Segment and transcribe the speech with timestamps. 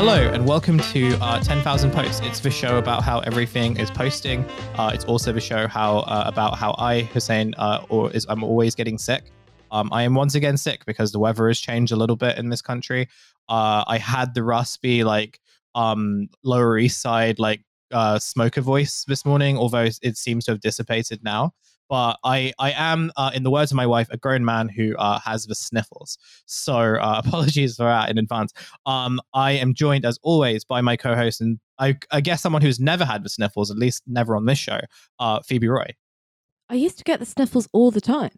[0.00, 2.22] Hello and welcome to uh, 10,000 Posts.
[2.24, 4.46] It's the show about how everything is posting.
[4.78, 8.42] Uh, it's also the show how uh, about how I, Hussein, uh, or is I'm
[8.42, 9.24] always getting sick.
[9.70, 12.48] Um, I am once again sick because the weather has changed a little bit in
[12.48, 13.10] this country.
[13.50, 15.38] Uh, I had the raspy like
[15.74, 17.60] um, Lower East Side like
[17.92, 21.52] uh, smoker voice this morning, although it seems to have dissipated now
[21.90, 24.96] but I I am, uh, in the words of my wife, a grown man who
[24.96, 26.16] uh, has the sniffles.
[26.46, 28.52] So uh, apologies for that in advance.
[28.86, 32.78] Um, I am joined as always by my co-host and I, I guess someone who's
[32.78, 34.78] never had the sniffles, at least never on this show,
[35.18, 35.86] uh, Phoebe Roy.
[36.68, 38.30] I used to get the sniffles all the time.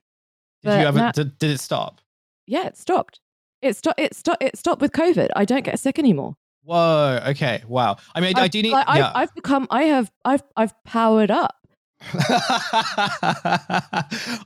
[0.62, 0.98] Did you ever?
[0.98, 2.00] Now, did, did it stop?
[2.46, 3.20] Yeah, it stopped.
[3.60, 4.00] It stopped.
[4.00, 4.42] It stopped.
[4.42, 5.28] It stopped with COVID.
[5.36, 6.36] I don't get sick anymore.
[6.62, 7.20] Whoa.
[7.26, 7.62] Okay.
[7.66, 7.96] Wow.
[8.14, 8.70] I mean, I, I do need.
[8.70, 9.08] Like, yeah.
[9.08, 9.66] I've, I've become.
[9.70, 10.10] I have.
[10.24, 10.42] I've.
[10.56, 11.56] I've powered up.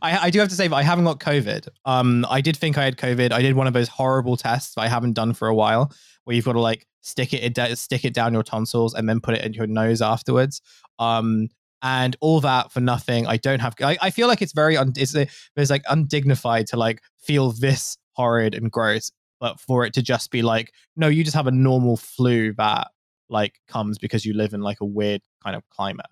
[0.02, 1.68] I, I, do have to say, but I haven't got COVID.
[1.85, 3.32] Um, I did think I had COVID.
[3.32, 5.93] I did one of those horrible tests I haven't done for a while,
[6.24, 9.34] where you've got to like stick it, stick it down your tonsils and then put
[9.34, 10.60] it in your nose afterwards.
[10.99, 11.49] Um,
[11.82, 13.27] and all that for nothing.
[13.27, 13.74] I don't have.
[13.82, 14.77] I, I feel like it's very.
[14.77, 19.95] Un, it's, it's like undignified to like feel this horrid and gross, but for it
[19.95, 22.88] to just be like, no, you just have a normal flu that
[23.29, 26.07] like comes because you live in like a weird kind of climate.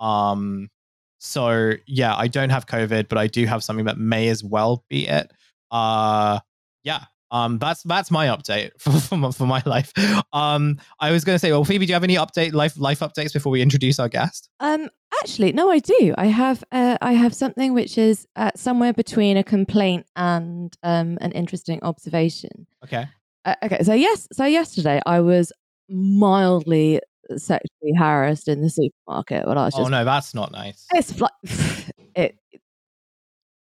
[0.00, 0.68] Um,
[1.18, 4.84] so yeah, I don't have COVID, but I do have something that may as well
[4.88, 5.30] be it.
[5.70, 6.40] Uh,
[6.84, 7.04] yeah.
[7.30, 9.92] Um, that's that's my update for, for, my, for my life.
[10.32, 13.00] Um, I was going to say, well, Phoebe, do you have any update life life
[13.00, 14.48] updates before we introduce our guest?
[14.60, 14.88] Um,
[15.20, 16.14] actually, no, I do.
[16.16, 21.18] I have uh, I have something which is uh, somewhere between a complaint and um
[21.20, 22.66] an interesting observation.
[22.84, 23.06] Okay.
[23.44, 23.82] Uh, okay.
[23.82, 25.52] So yes, so yesterday I was
[25.88, 27.00] mildly
[27.36, 29.86] sexually harassed in the supermarket when I was oh, just.
[29.86, 30.86] Oh no, that's not nice.
[30.94, 31.32] It's like
[32.14, 32.38] it.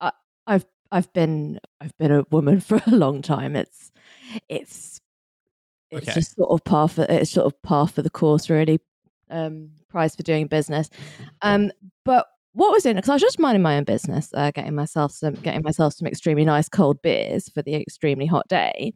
[0.00, 0.12] I,
[0.46, 3.56] I've I've been I've been a woman for a long time.
[3.56, 3.90] It's
[4.48, 5.00] it's
[5.90, 6.14] it's okay.
[6.14, 8.80] just sort of par for it's sort of par for the course really.
[9.30, 10.90] Um, prize for doing business.
[11.42, 11.70] Um,
[12.04, 12.94] but what was in it?
[12.96, 16.08] because I was just minding my own business, uh, getting myself some getting myself some
[16.08, 18.92] extremely nice cold beers for the extremely hot day,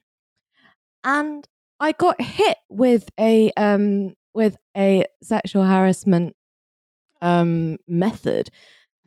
[1.04, 1.46] and
[1.78, 6.34] I got hit with a um with a sexual harassment
[7.22, 8.50] um, method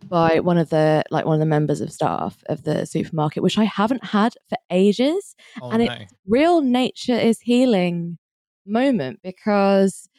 [0.06, 3.58] by one of the like one of the members of staff of the supermarket, which
[3.58, 5.92] I haven't had for ages, oh, and no.
[5.92, 8.18] it's real nature is healing
[8.66, 10.10] moment because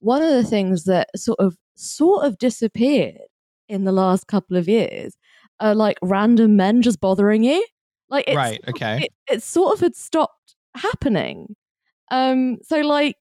[0.00, 3.18] one of the things that sort of sort of disappeared
[3.68, 5.16] in the last couple of years
[5.60, 7.64] are like random men just bothering you.
[8.08, 11.56] Like it's, right, okay, it, it sort of had stopped happening.
[12.10, 13.16] Um, so like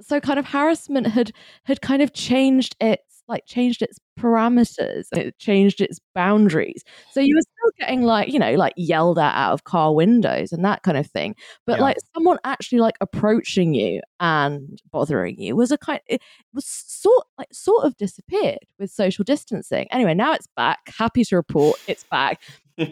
[0.00, 1.32] so kind of harassment had
[1.64, 6.82] had kind of changed its like changed its parameters it changed its boundaries.
[7.12, 10.52] So you were still getting like you know like yelled at out of car windows
[10.52, 11.34] and that kind of thing
[11.66, 11.84] but yeah.
[11.84, 16.20] like someone actually like approaching you and bothering you was a kind it
[16.52, 19.86] was sort like sort of disappeared with social distancing.
[19.90, 20.80] Anyway now it's back.
[20.98, 22.40] Happy to report it's back.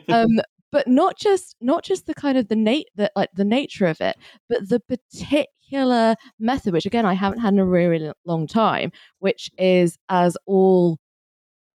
[0.09, 0.39] Um
[0.73, 4.01] but not just not just the kind of the nate that like the nature of
[4.01, 4.17] it
[4.49, 9.51] but the particular method which again i haven't had in a really long time which
[9.59, 10.99] is as all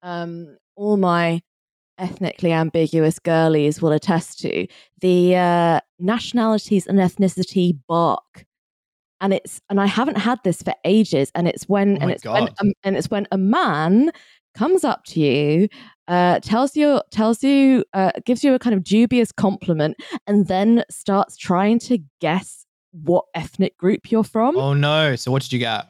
[0.03, 1.41] um all my
[1.97, 4.68] ethnically ambiguous girlies will attest to
[5.02, 8.46] the uh, nationalities and ethnicity bark
[9.22, 12.23] and it's and I haven't had this for ages and it's when oh and it's
[12.23, 12.34] God.
[12.34, 14.12] when um, and it's when a man
[14.56, 15.69] comes up to you
[16.11, 19.95] uh, tells you tells you uh, gives you a kind of dubious compliment
[20.27, 24.57] and then starts trying to guess what ethnic group you're from.
[24.57, 25.16] Oh no!
[25.16, 25.85] So what did you get?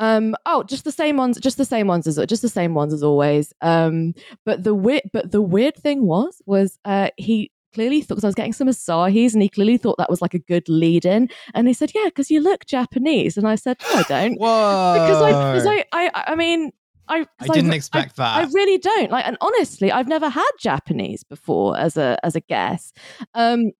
[0.00, 2.92] Um, oh, just the same ones, just the same ones as just the same ones
[2.92, 3.52] as always.
[3.60, 4.14] Um,
[4.44, 8.28] but the weird, but the weird thing was, was uh, he clearly thought because I
[8.28, 11.30] was getting some Asahi's and he clearly thought that was like a good lead in.
[11.54, 14.92] And he said, "Yeah, because you look Japanese." And I said, "No, I don't." Whoa!
[14.98, 16.72] Because I, because I, I, I mean,
[17.12, 18.36] I, I didn't I, expect I, that.
[18.48, 19.10] I really don't.
[19.10, 22.96] Like, and honestly, I've never had Japanese before as a as a guest.
[23.34, 23.72] Um,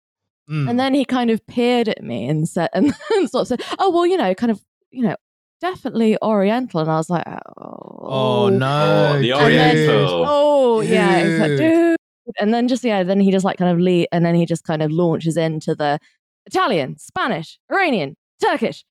[0.51, 0.69] mm.
[0.69, 2.95] And then he kind of peered at me and said, and
[3.27, 5.17] sort of said, "Oh well, you know, kind of, you know,
[5.61, 11.39] definitely Oriental." And I was like, "Oh, oh no, oh, the Oriental." Then, oh yeah,
[11.41, 11.97] like, dude.
[12.39, 14.65] And then just yeah, then he just like kind of lead, and then he just
[14.65, 15.99] kind of launches into the
[16.47, 18.85] Italian, Spanish, Iranian, Turkish,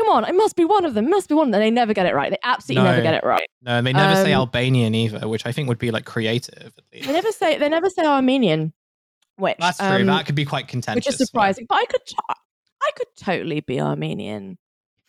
[0.00, 1.10] Come on, it must be one of them.
[1.10, 1.60] Must be one of them.
[1.60, 2.30] They never get it right.
[2.30, 3.46] They absolutely no, never get it right.
[3.60, 6.72] No, and they never um, say Albanian either, which I think would be like creative.
[6.78, 7.06] at least.
[7.06, 8.72] They never say they never say Armenian.
[9.36, 9.88] Which that's true.
[9.88, 11.04] Um, that could be quite contentious.
[11.04, 11.66] Which is surprising.
[11.68, 14.56] But I could, t- I could totally be Armenian.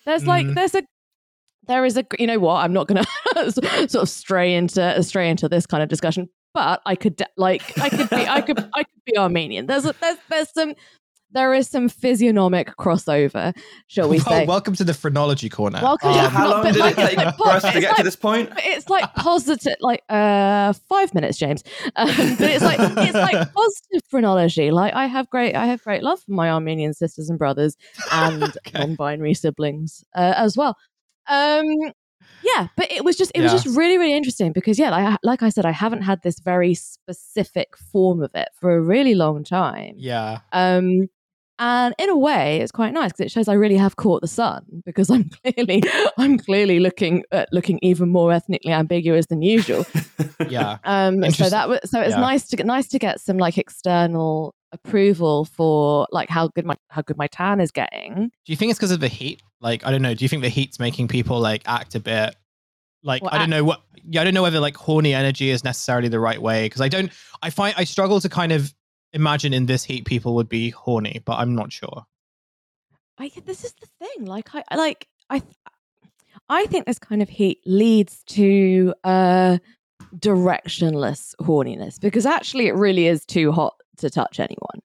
[0.05, 0.55] There's like, mm.
[0.55, 0.83] there's a,
[1.67, 2.05] there is a.
[2.19, 2.55] You know what?
[2.55, 3.05] I'm not gonna
[3.49, 6.27] sort of stray into stray into this kind of discussion.
[6.53, 9.67] But I could like, I could be, I could, I could be Armenian.
[9.67, 10.73] There's a, there's there's some
[11.33, 13.55] there is some physiognomic crossover,
[13.87, 14.45] shall we Well, say?
[14.45, 15.79] welcome to the phrenology corner.
[15.81, 17.79] Welcome to Um, the How long did like- it take but for us it's to
[17.81, 18.49] get like- to this point?
[18.57, 21.63] It's like positive, like uh, five minutes, James.
[21.95, 24.71] Um, but it's like it's like positive phrenology.
[24.71, 27.75] Like I have great, I have great love for my Armenian sisters and brothers
[28.11, 28.79] and Okay.
[28.79, 30.75] non-binary siblings uh, as well.
[31.27, 31.65] Um,
[32.43, 35.17] yeah, but it was just it was just really really interesting because yeah, like, I-
[35.23, 39.15] like I said, I haven't had this very specific form of it for a really
[39.15, 39.95] long time.
[39.97, 40.39] yeah.
[40.51, 41.07] Um,
[41.61, 44.27] and in a way, it's quite nice because it shows I really have caught the
[44.27, 45.83] sun because I'm clearly
[46.17, 49.85] I'm clearly looking at looking even more ethnically ambiguous than usual.
[50.49, 50.79] Yeah.
[50.85, 52.19] Um, so that was so it's yeah.
[52.19, 56.75] nice to get nice to get some like external approval for like how good my
[56.89, 58.31] how good my tan is getting.
[58.45, 59.41] Do you think it's because of the heat?
[59.61, 60.15] Like, I don't know.
[60.15, 62.35] Do you think the heat's making people like act a bit
[63.03, 63.81] like Well, I don't know what?
[64.03, 66.87] Yeah, I don't know whether like horny energy is necessarily the right way because I
[66.87, 67.11] don't.
[67.43, 68.73] I find I struggle to kind of
[69.13, 72.05] imagine in this heat people would be horny, but I'm not sure.
[73.17, 74.25] I this is the thing.
[74.25, 75.41] Like I like I
[76.49, 79.57] I think this kind of heat leads to uh
[80.15, 84.79] directionless horniness because actually it really is too hot to touch anyone.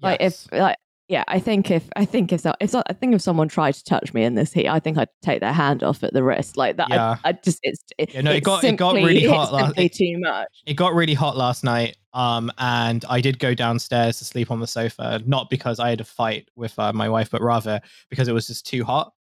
[0.00, 0.76] Like if like
[1.08, 3.84] yeah, I think if I think if so, if I think if someone tried to
[3.84, 6.56] touch me in this heat, I think I'd take their hand off at the wrist
[6.56, 6.88] like that.
[6.90, 7.16] Yeah.
[7.24, 9.86] I, I just it's it, Yeah, no, it got- it got really hot last- simply
[9.86, 10.48] it- too much.
[10.66, 14.60] it got really hot last night um and i did go downstairs to sleep on
[14.60, 17.80] the sofa not because i had a fight with uh, my wife but rather
[18.10, 19.12] because it was just too hot.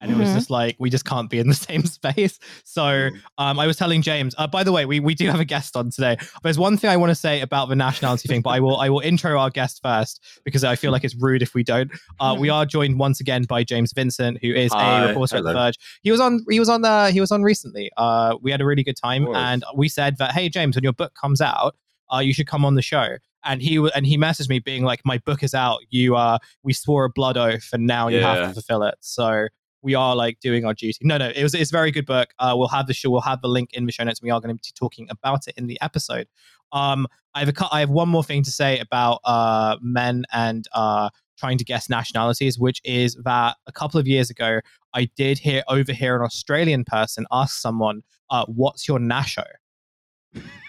[0.00, 0.34] And it was Mhm.
[0.34, 2.38] just like we just can't be in the same space.
[2.64, 3.08] So
[3.38, 5.76] um i was telling james uh, by the way we, we do have a guest
[5.76, 6.18] on today.
[6.42, 8.90] There's one thing i want to say about the nationality thing but i will i
[8.90, 11.90] will intro our guest first because i feel like it's rude if we don't.
[12.20, 15.44] Uh, we are joined once again by james vincent who is Hi, a reporter at
[15.44, 15.76] the verge.
[16.02, 17.90] He was on he was on the he was on recently.
[17.96, 20.92] Uh we had a really good time and we said that hey james when your
[20.92, 21.76] book comes out
[22.12, 23.16] uh you should come on the show.
[23.46, 25.80] And he w- and he messaged me being like my book is out.
[25.90, 28.94] You uh we swore a blood oath and now you have to fulfill it.
[29.00, 29.48] So
[29.82, 30.98] we are like doing our duty.
[31.02, 32.30] No no it was it's a very good book.
[32.38, 34.22] Uh we'll have the show we'll have the link in the show notes.
[34.22, 36.26] We are going to be talking about it in the episode.
[36.72, 37.06] Um
[37.36, 40.66] i have a cou- i have one more thing to say about uh men and
[40.72, 44.60] uh trying to guess nationalities which is that a couple of years ago
[44.94, 49.42] I did hear overhear an Australian person ask someone, uh, "What's your nasho?"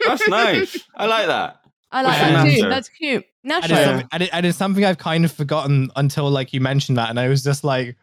[0.06, 0.78] That's nice.
[0.96, 1.62] I like that.
[1.92, 2.62] I like And- that too.
[2.64, 2.70] Nacho.
[2.70, 3.26] That's cute.
[3.44, 4.08] And it's, Nacho.
[4.12, 7.20] and, it, and it's something I've kind of forgotten until like you mentioned that, and
[7.20, 7.96] I was just like,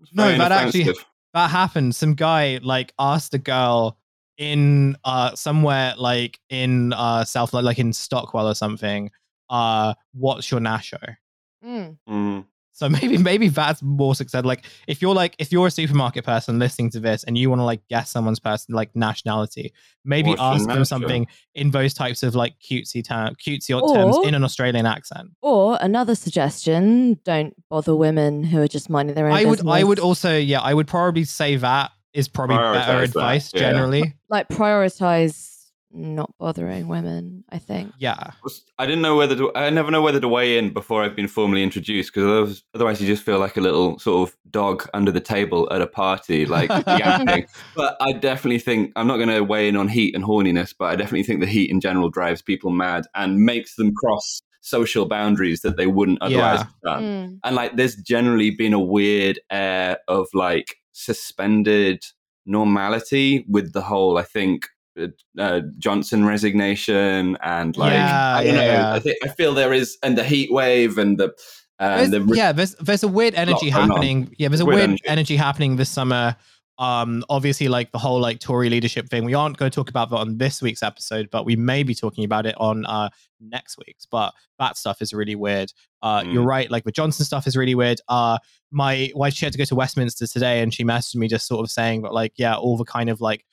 [0.00, 0.94] It's No, that actually-
[1.34, 3.96] "That happened." Some guy like asked a girl
[4.38, 9.10] in uh somewhere like in uh South like in Stockwell or something,
[9.50, 11.16] uh, "What's your nasho?"
[11.64, 11.98] Mm.
[12.08, 12.44] Mm.
[12.72, 14.44] So maybe maybe that's more success.
[14.44, 17.60] Like if you're like if you're a supermarket person listening to this and you want
[17.60, 19.72] to like guess someone's person like nationality,
[20.04, 23.94] maybe What's your ask them something in those types of like cutesy term, cutesy odd
[23.94, 25.30] terms in an Australian accent.
[25.42, 29.84] Or another suggestion: don't bother women who are just minding their own I would I
[29.84, 33.60] would also yeah I would probably say that is probably better Prioritize that, advice yeah.
[33.60, 34.14] generally.
[34.28, 35.51] like prioritize
[35.94, 37.44] not bothering women.
[37.50, 37.92] I think.
[37.98, 38.32] Yeah.
[38.78, 39.52] I didn't know whether to.
[39.54, 43.06] I never know whether to weigh in before I've been formally introduced because otherwise you
[43.06, 46.68] just feel like a little sort of dog under the table at a party, like
[46.86, 47.46] yapping.
[47.76, 50.86] But I definitely think I'm not going to weigh in on heat and horniness, but
[50.86, 55.06] I definitely think the heat in general drives people mad and makes them cross social
[55.06, 56.64] boundaries that they wouldn't otherwise Yeah.
[56.64, 57.02] have done.
[57.02, 57.38] Mm.
[57.42, 62.04] and like there's generally been a weird air of like suspended
[62.46, 64.68] normality with the whole i think
[65.00, 65.06] uh,
[65.38, 68.92] uh, johnson resignation and like Yeah, i don't know yeah.
[68.94, 71.32] i think i feel there is and the heat wave and the
[71.78, 73.88] There's- the yeah, there's there's a weird energy on.
[73.90, 74.32] happening.
[74.38, 75.08] Yeah, there's a Weird weird energy.
[75.08, 75.36] energy.
[75.36, 76.36] happening this summer.
[76.78, 79.24] Um, obviously, like the whole like Tory leadership thing.
[79.24, 81.94] We aren't going to talk about that on this week's episode, but we may be
[81.94, 83.08] talking about it on uh
[83.40, 84.06] next week's.
[84.06, 85.72] But that stuff is really weird.
[86.02, 86.32] Uh, Mm.
[86.34, 86.70] you're right.
[86.70, 88.00] Like the Johnson stuff is really weird.
[88.08, 88.38] Uh,
[88.70, 91.64] my wife she had to go to Westminster today, and she messaged me just sort
[91.64, 93.44] of saying that like yeah, all the kind of like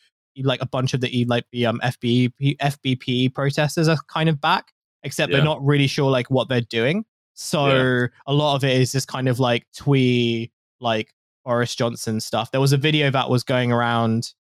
[0.43, 4.71] like a bunch of the like the um FBP FBP protesters are kind of back,
[5.03, 5.37] except Yeah.
[5.37, 7.05] they're not really sure like what they're doing.
[7.33, 11.13] So a lot of it is just kind of like twee, like
[11.45, 12.51] Boris Johnson stuff.
[12.51, 14.33] There was a video that was going around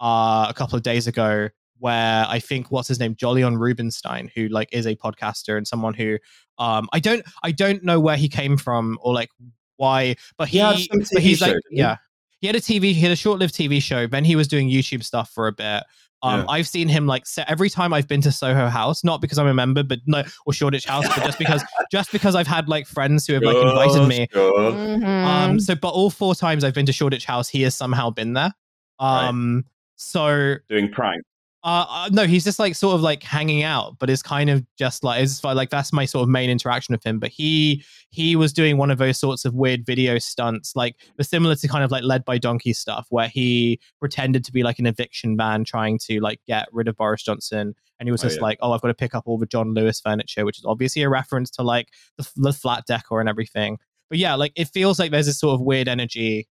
[0.00, 4.48] uh, a couple of days ago where I think what's his name, Jolyon Rubinstein, who
[4.48, 6.16] like is a podcaster and someone who
[6.58, 9.28] um I don't I don't know where he came from or like
[9.76, 11.78] why, but he, some but he's like show, he?
[11.78, 11.96] yeah.
[12.40, 14.06] He had a TV, he had a short-lived TV show.
[14.06, 15.82] Then he was doing YouTube stuff for a bit.
[16.22, 16.46] Um, Yeah.
[16.48, 19.46] I've seen him like se- every time I've been to Soho House, not because I'm
[19.46, 21.62] a member, but no, or Shoreditch House, but just because
[21.92, 24.26] just because I've had like friends who have like invited me.
[24.32, 24.72] Sure.
[24.72, 25.04] Mhm.
[25.26, 28.32] Um, so but all four times I've been to Shoreditch House, he has somehow been
[28.32, 28.52] there.
[28.98, 29.64] Um,
[29.96, 31.22] so doing prank
[31.66, 34.64] Uh, uh, no, he's just like sort of like hanging out, but it's kind of
[34.78, 37.18] just like it's like that's my sort of main interaction with him.
[37.18, 41.56] But he he was doing one of those sorts of weird video stunts, like similar
[41.56, 44.86] to kind of like led by donkey stuff, where he pretended to be like an
[44.86, 48.36] eviction man trying to like get rid of Boris Johnson, and he was Oh, just
[48.36, 48.44] yeah.
[48.44, 51.02] like, oh, I've got to pick up all the John Lewis furniture, which is obviously
[51.02, 53.78] a reference to like the, the flat decor and everything.
[54.08, 56.46] But yeah, like it feels like there's this sort of weird energy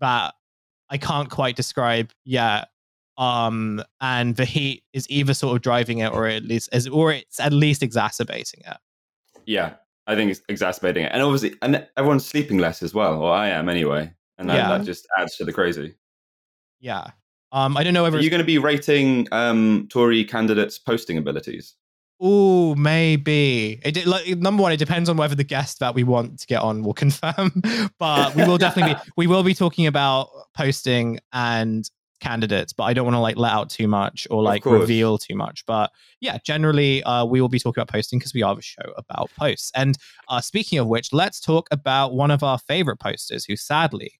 [0.00, 0.32] that
[0.88, 2.68] I can't quite describe yet
[3.16, 7.12] um and the heat is either sort of driving it or at least as or
[7.12, 8.76] it's at least exacerbating it
[9.46, 9.74] Yeah,
[10.06, 13.48] I think it's exacerbating it, and obviously, and everyone's sleeping less as well, or I
[13.48, 14.68] am anyway, and that, Yeah.
[14.78, 15.94] that just adds to the crazy.
[16.80, 17.06] yeah
[17.52, 21.74] um i don't know You're going to be rating um, Tory candidates' posting abilities?
[22.20, 26.04] oh maybe it did, like number one it depends on whether the guest that we
[26.04, 27.50] want to get on will confirm
[27.98, 31.90] but we will definitely be we will be talking about posting and
[32.24, 35.36] candidates but i don't want to like let out too much or like reveal too
[35.44, 35.64] much.
[35.66, 35.90] But
[36.20, 39.30] yeah generally uh we will be talking about posting because we are a show about
[39.38, 39.70] posts.
[39.74, 39.96] And
[40.28, 44.12] uh speaking of which let's talk about one of our favorite posters who sadly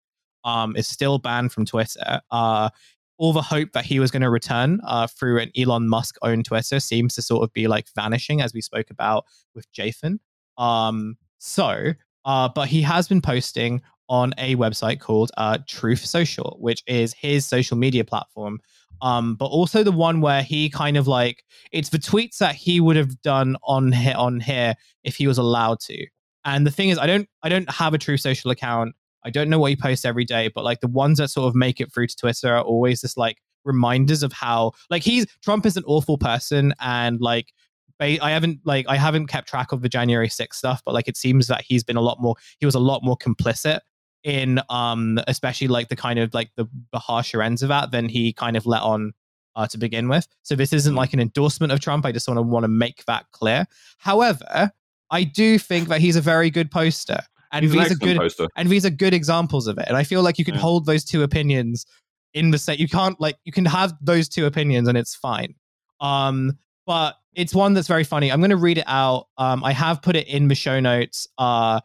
[0.44, 2.20] um is still banned from twitter.
[2.30, 2.68] Uh
[3.16, 6.44] all the hope that he was going to return uh, through an Elon Musk owned
[6.44, 10.18] Twitter seems to sort of be like vanishing, as we spoke about with Jathan.
[10.58, 11.92] Um, so,
[12.24, 17.12] uh, but he has been posting on a website called uh, Truth Social, which is
[17.14, 18.60] his social media platform.
[19.02, 22.80] Um, but also the one where he kind of like it's the tweets that he
[22.80, 26.06] would have done on here on here if he was allowed to.
[26.44, 28.94] And the thing is, I don't I don't have a Truth Social account.
[29.24, 31.54] I don't know what he posts every day, but like the ones that sort of
[31.54, 35.64] make it through to Twitter are always just like reminders of how like he's Trump
[35.66, 37.52] is an awful person and like
[38.00, 41.16] I haven't like I haven't kept track of the January 6th stuff, but like it
[41.16, 43.80] seems that he's been a lot more he was a lot more complicit
[44.24, 48.08] in um especially like the kind of like the, the harsher ends of that than
[48.08, 49.12] he kind of let on
[49.56, 50.26] uh, to begin with.
[50.42, 52.04] So this isn't like an endorsement of Trump.
[52.04, 53.66] I just want to want to make that clear.
[53.98, 54.72] However,
[55.10, 57.20] I do think that he's a very good poster.
[57.52, 58.48] And He's an these are good poster.
[58.56, 60.60] and these are good examples of it and i feel like you can Yeah.
[60.60, 61.86] hold those two opinions
[62.32, 65.54] in the same you can't like you can have those two opinions and it's fine
[66.00, 69.70] um but it's one that's very funny i'm going to read it out um i
[69.70, 71.78] have put it in the show notes uh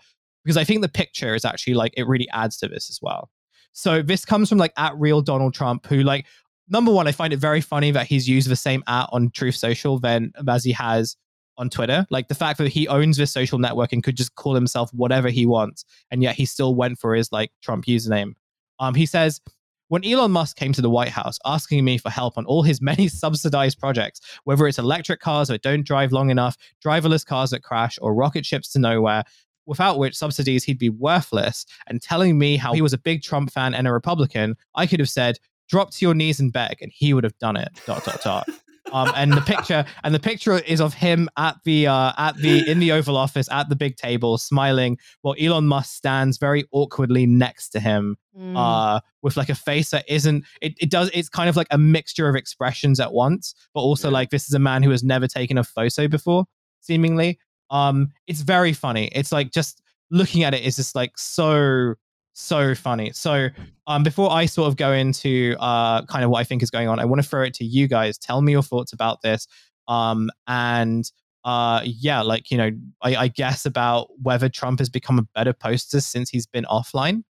[0.43, 3.29] because i think the picture is actually like it really adds to this as well
[3.71, 6.25] so this comes from like at real donald trump who like
[6.69, 9.55] number one i find it very funny that he's used the same at on truth
[9.55, 11.15] social than as he has
[11.59, 12.07] on Twitter.
[12.09, 15.29] Like the fact that he owns this social network and could just call himself whatever
[15.29, 18.31] he wants, and yet he still went for his like Trump username.
[18.79, 19.41] Um, he says,
[19.89, 22.81] when Elon Musk came to the White House asking me for help on all his
[22.81, 27.63] many subsidized projects, whether it's electric cars that don't drive long enough, driverless cars that
[27.63, 29.23] crash, or rocket ships to nowhere,
[29.69, 33.51] without which subsidies he'd be worthless, and telling me how he was a big Trump
[33.51, 35.37] fan and a Republican, I could have said,
[35.69, 37.69] drop to your knees and beg, and he would have done it.
[37.85, 38.49] Dot dot dot.
[38.91, 42.67] Um, and the picture and the picture is of him at the uh, at the
[42.67, 47.27] in the Oval Office at the big table, smiling, while Elon Musk stands very awkwardly
[47.27, 48.55] next to him, Mm.
[48.57, 50.43] uh, with like a face that isn't.
[50.59, 51.11] It, it does.
[51.13, 54.13] It's kind of like a mixture of expressions at once, but also Yeah.
[54.13, 56.45] like this is a man who has never taken a photo before,
[56.79, 57.37] seemingly.
[57.71, 59.09] Um, it's very funny.
[59.13, 61.95] It's like just looking at it is just like so
[62.33, 63.11] so funny.
[63.13, 63.49] So
[63.87, 66.87] um, before I sort of go into uh, kind of what I think is going
[66.87, 68.17] on, I want to throw it to you guys.
[68.17, 69.47] Tell me your thoughts about this.
[69.87, 71.09] Um, and
[71.43, 72.71] uh, yeah, like, you know,
[73.01, 77.23] I, I guess about whether Trump has become a better poster since he's been offline.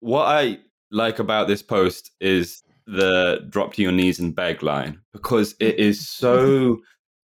[0.00, 0.58] What I
[0.90, 5.78] like about this post is the drop to your knees and beg line because it
[5.78, 6.78] is so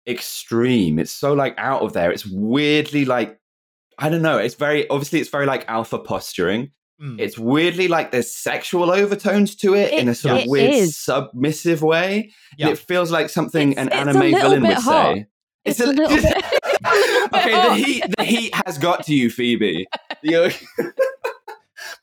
[0.07, 0.99] extreme.
[0.99, 2.11] It's so like out of there.
[2.11, 3.39] It's weirdly like
[3.97, 4.37] I don't know.
[4.37, 6.71] It's very obviously it's very like alpha posturing.
[7.01, 7.19] Mm.
[7.19, 10.97] It's weirdly like there's sexual overtones to it, in a sort it of weird is.
[10.97, 12.31] submissive way.
[12.57, 12.69] Yeah.
[12.69, 15.15] It feels like something It's- an it's anime villain would hot.
[15.15, 15.25] say.
[15.65, 16.23] It's a little bit-
[16.85, 19.87] a little bit okay, the heat the heat has got to you, Phoebe.
[20.23, 20.55] The-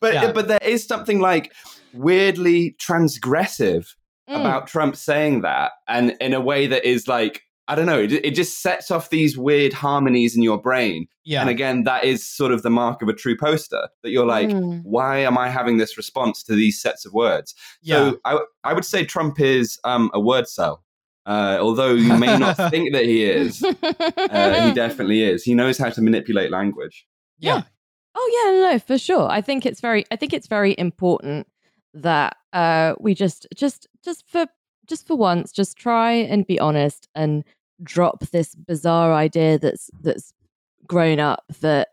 [0.00, 0.32] but Yeah.
[0.32, 1.52] but there is something like
[1.92, 3.94] weirdly transgressive
[4.30, 4.40] Mm.
[4.40, 8.00] about Trump saying that, and in a way that is like I don't know.
[8.00, 11.40] It, it just sets off these weird harmonies in your brain, yeah.
[11.40, 13.88] and again, that is sort of the mark of a true poster.
[14.02, 14.82] That you're like, Mm.
[14.84, 17.54] why am I having this response to these sets of words?
[17.82, 18.10] yeah.
[18.10, 20.78] So I, I would say Trump is um, a wordcel.
[21.24, 25.44] Uh, although you may not think that he is, uh, he definitely is.
[25.44, 27.06] He knows how to manipulate language.
[27.38, 27.62] yeah.
[28.14, 29.26] Oh yeah, no, no, for sure.
[29.30, 31.46] I think it's very I think it's very important
[31.94, 34.46] that uh we just just just for
[34.88, 37.44] just for once just try and be honest and
[37.82, 40.32] drop this bizarre idea that's that's
[40.86, 41.88] grown up that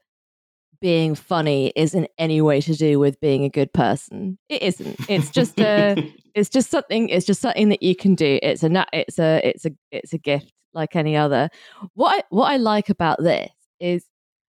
[0.82, 4.38] being funny is in any way to do with being a good person.
[4.48, 4.98] It isn't.
[5.10, 5.96] It's just a
[6.36, 8.40] it's just something it's just something that you can do.
[8.42, 11.50] It's a it's a it's a it's a gift like any other.
[11.94, 14.06] What I what I like about this is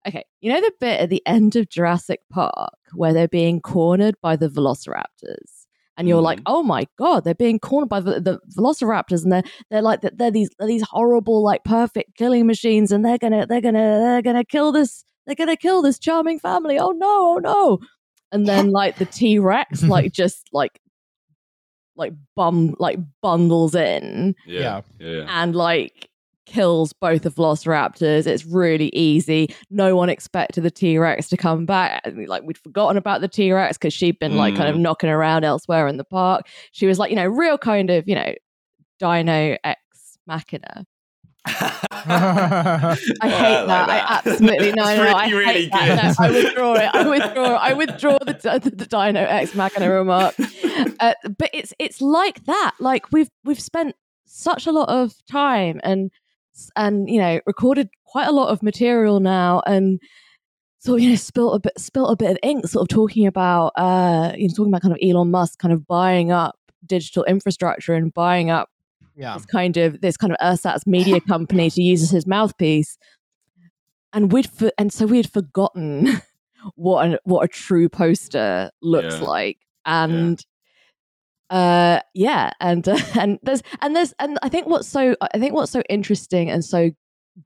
[0.08, 4.16] okay, you know the bit at the end of Jurassic Park where they're being cornered
[4.22, 5.59] by the velociraptors
[6.00, 6.44] and you're like, mm.
[6.48, 10.32] oh my god, they're being cornered by the, the velociraptors, and they're they're like they're
[10.32, 14.46] these they're these horrible like perfect killing machines, and they're gonna they're gonna they're gonna
[14.46, 16.80] kill this they're gonna kill this charming family.
[16.80, 17.80] Oh no, oh no!
[18.32, 20.80] And then like the T Rex like just like
[21.98, 24.82] like bum like bundles in Yeah.
[25.00, 25.26] Yeah.
[25.28, 26.09] and like
[26.50, 28.28] kills both the velociraptors.
[28.28, 29.54] It's really easy.
[29.70, 32.02] No one expected the T Rex to come back.
[32.28, 34.80] Like we'd forgotten about the T Rex because she'd been like kind of Mm.
[34.82, 36.48] knocking around elsewhere in the park.
[36.72, 38.34] She was like, you know, real kind of, you know,
[39.00, 39.80] Dino Ex
[40.28, 40.86] Machina.
[41.46, 43.90] I hate that.
[43.90, 46.16] I absolutely no, It's no, I really, hate really that.
[46.20, 46.90] No, I withdraw it.
[46.94, 47.56] I withdraw.
[47.56, 50.36] I withdraw the, the, the Dino Ex Machina remark.
[51.02, 52.72] Uh, but it's it's like that.
[52.80, 56.10] Like we've we've spent such a lot of time and
[56.76, 60.00] and you know recorded quite a lot of material now and
[60.80, 63.28] sort of you know spilt a bit spilt a bit of ink sort of talking
[63.28, 67.24] about uh you know talking about kind of Elon Musk kind of buying up digital
[67.26, 68.70] infrastructure and buying up
[69.16, 69.34] yeah.
[69.36, 72.98] this kind of this kind of ersatz media company to use as his mouthpiece
[74.14, 76.22] and we'd for, and so we'd forgotten
[76.76, 79.28] what an, what a true poster looks Yeah.
[79.28, 80.46] like and
[81.50, 85.54] uh yeah and uh, and there's and there's and i think what's so i think
[85.54, 86.92] what's so interesting and so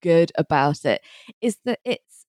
[0.01, 1.01] good about it
[1.41, 2.25] is that it's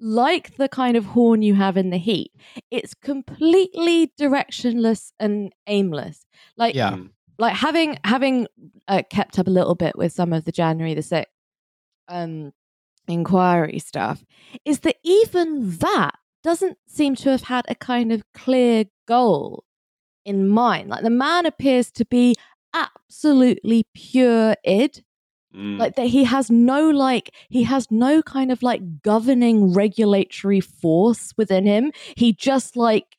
[0.00, 2.32] like the kind of horn you have in the heat
[2.70, 6.26] it's completely directionless and aimless
[6.56, 6.92] like Yeah.
[6.92, 7.10] Mm.
[7.38, 8.46] like having having
[8.88, 11.32] uh, kept up a little bit with some of the January the sixth
[12.08, 12.52] um,
[13.06, 14.24] inquiry stuff,
[14.64, 19.64] is that even that doesn't seem to have had a kind of clear goal
[20.30, 20.88] in mind.
[20.88, 22.34] Like the man appears to be
[22.72, 25.02] absolutely pure id
[25.52, 25.80] Mm.
[25.80, 31.32] like that he has no like he has no kind of like governing regulatory force
[31.36, 31.90] within him.
[32.16, 33.16] He just like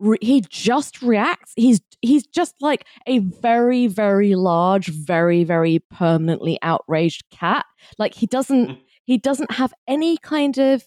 [0.00, 1.52] re- he just reacts.
[1.54, 7.64] He's he's just like a very very large very very permanently outraged cat.
[7.96, 10.82] Like he doesn't he doesn't have any kind of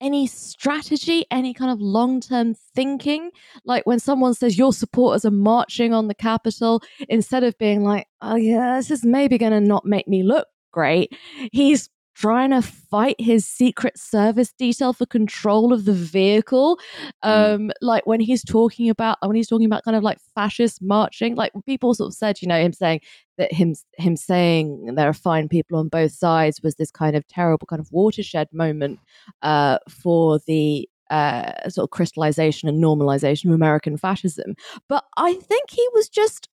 [0.00, 3.30] any strategy any kind of long-term thinking?
[3.64, 8.06] Like when someone says your supporters are marching on the capitol instead of being like
[8.20, 11.16] oh yeah this is maybe going to not make me look great
[11.52, 16.78] he's trying to fight his secret service detail for control of the vehicle
[17.22, 21.34] um like when he's talking about when he's talking about kind of like fascist marching
[21.34, 23.00] like people sort of said you know him saying
[23.36, 27.26] that him him saying there are fine people on both sides was this kind of
[27.28, 28.98] terrible kind of watershed moment
[29.42, 34.56] uh for the uh, sort of crystallization and normalization of American fascism.
[34.88, 36.48] But I think he was just,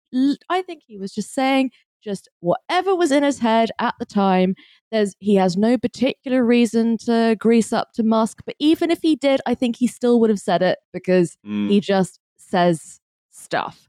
[0.50, 1.72] I think he was just saying
[2.04, 4.56] just whatever was in his head at the time.
[4.92, 9.16] There's he has no particular reason to grease up to Musk, but even if he
[9.16, 11.70] did, I think he still would have said it because Mm.
[11.70, 13.00] he just says
[13.32, 13.88] stuff.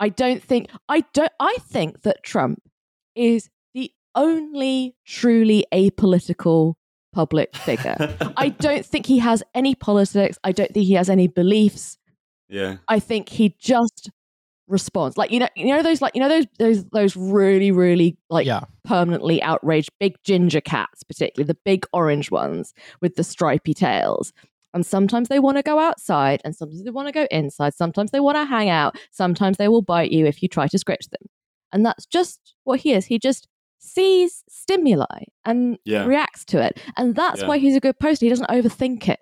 [0.00, 2.60] I don't think I don't I think that Trump
[3.14, 6.74] is the only truly apolitical
[7.12, 7.96] public figure.
[8.36, 10.38] I don't think he has any politics.
[10.44, 11.98] I don't think he has any beliefs.
[12.48, 12.76] yeah.
[12.88, 14.10] I think he just
[14.68, 15.16] responds.
[15.16, 18.46] Like you know, you know those like you know those those those really really like
[18.46, 18.60] yeah.
[18.84, 24.32] permanently outraged big ginger cats, particularly the big orange ones with the stripy tails.
[24.74, 27.74] And sometimes they want to go outside, and sometimes they want to go inside.
[27.74, 28.96] Sometimes they want to hang out.
[29.10, 31.26] Sometimes they will bite you if you try to scratch them.
[31.72, 33.06] And that's just what he is.
[33.06, 36.04] He just sees stimuli and Yeah.
[36.04, 36.78] reacts to it.
[36.96, 37.48] And that's Yeah.
[37.48, 38.26] why he's a good poster.
[38.26, 39.20] He doesn't overthink it.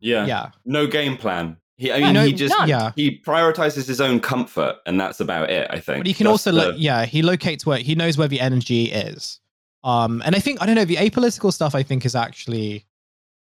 [0.00, 0.26] Yeah.
[0.26, 0.50] Yeah.
[0.64, 1.56] No game plan.
[1.78, 2.68] He, I You mean, know- he just None.
[2.68, 2.92] Yeah.
[2.96, 5.68] he prioritizes his own comfort, and that's about it.
[5.70, 6.00] I think.
[6.00, 8.40] But he can Just also, the- lo- yeah, he locates where he knows where the
[8.40, 9.40] energy is.
[9.84, 11.74] Um, and I think I don't know the apolitical stuff.
[11.76, 12.84] I think is actually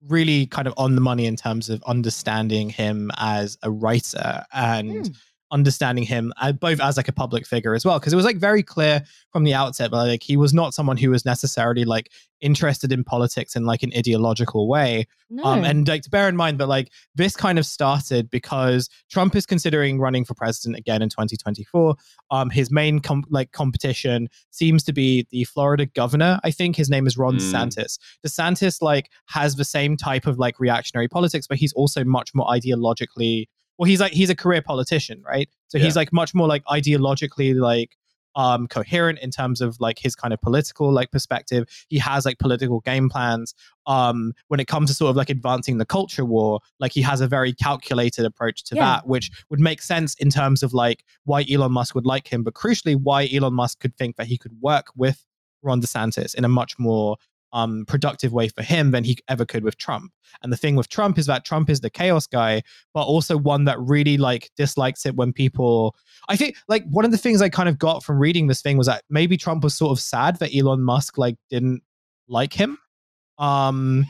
[0.07, 5.05] really kind of on the money in terms of understanding him as a writer and
[5.07, 5.13] Hmm.
[5.53, 8.37] Understanding him uh, both as like a public figure as well because it was like
[8.37, 12.09] very clear from the outset but like he was not someone who was necessarily like
[12.41, 15.43] interested in politics in like an ideological way No.
[15.45, 19.33] um, and like to bear in mind that like this kind of started because Trump
[19.35, 21.95] is considering running for president again in 2024.
[22.31, 26.39] Um, his main com- like competition seems to be the Florida governor.
[26.43, 27.39] I think his name is Ron Mm.
[27.39, 27.97] DeSantis.
[28.27, 32.47] DeSantis like has the same type of like reactionary politics, but he's also much more
[32.47, 33.45] ideologically.
[33.77, 35.49] Well, he's like he's a career politician, right?
[35.67, 37.97] So he's like much more like ideologically like
[38.35, 42.39] um coherent in terms of like his kind of political like perspective he has like
[42.39, 43.53] political game plans
[43.85, 47.21] um when it comes to sort of like advancing the culture war like he has
[47.21, 48.85] a very calculated approach to Yeah.
[48.85, 52.41] that which would make sense in terms of like why Elon Musk would like him
[52.41, 55.23] but crucially why Elon Musk could think that he could work with
[55.61, 57.17] Ron DeSantis in a much more
[57.53, 60.11] um, productive way for him than he ever could with Trump.
[60.41, 62.63] And the thing with Trump is that Trump is the chaos guy,
[62.93, 65.95] but also one that really like dislikes it when people.
[66.27, 68.77] I think like one of the things I kind of got from reading this thing
[68.77, 71.83] was that maybe Trump was sort of sad that Elon Musk like didn't
[72.27, 72.79] like him.
[73.37, 74.07] Um,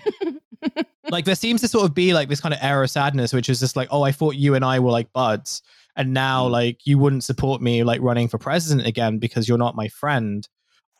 [1.09, 3.49] like there seems to sort of be like this kind of air of sadness, which
[3.49, 5.61] is just like, oh, I thought you and I were like buds,
[5.95, 6.51] and now Mm.
[6.51, 10.47] like you wouldn't support me like running for president again because you're not my friend.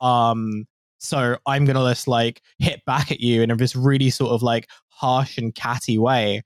[0.01, 0.67] Um,
[1.03, 4.69] so I'm gonna just like hit back at you in this really sort of like
[4.87, 6.43] harsh and catty way.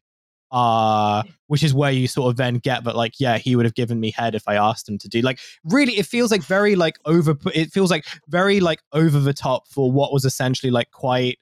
[0.50, 3.76] Uh, which is where you sort of then get that like, yeah, he would have
[3.76, 5.20] given me head if I asked him to do.
[5.20, 7.36] Like, really, it feels like very like over.
[7.54, 11.38] It feels like very like over the top for what was essentially like quite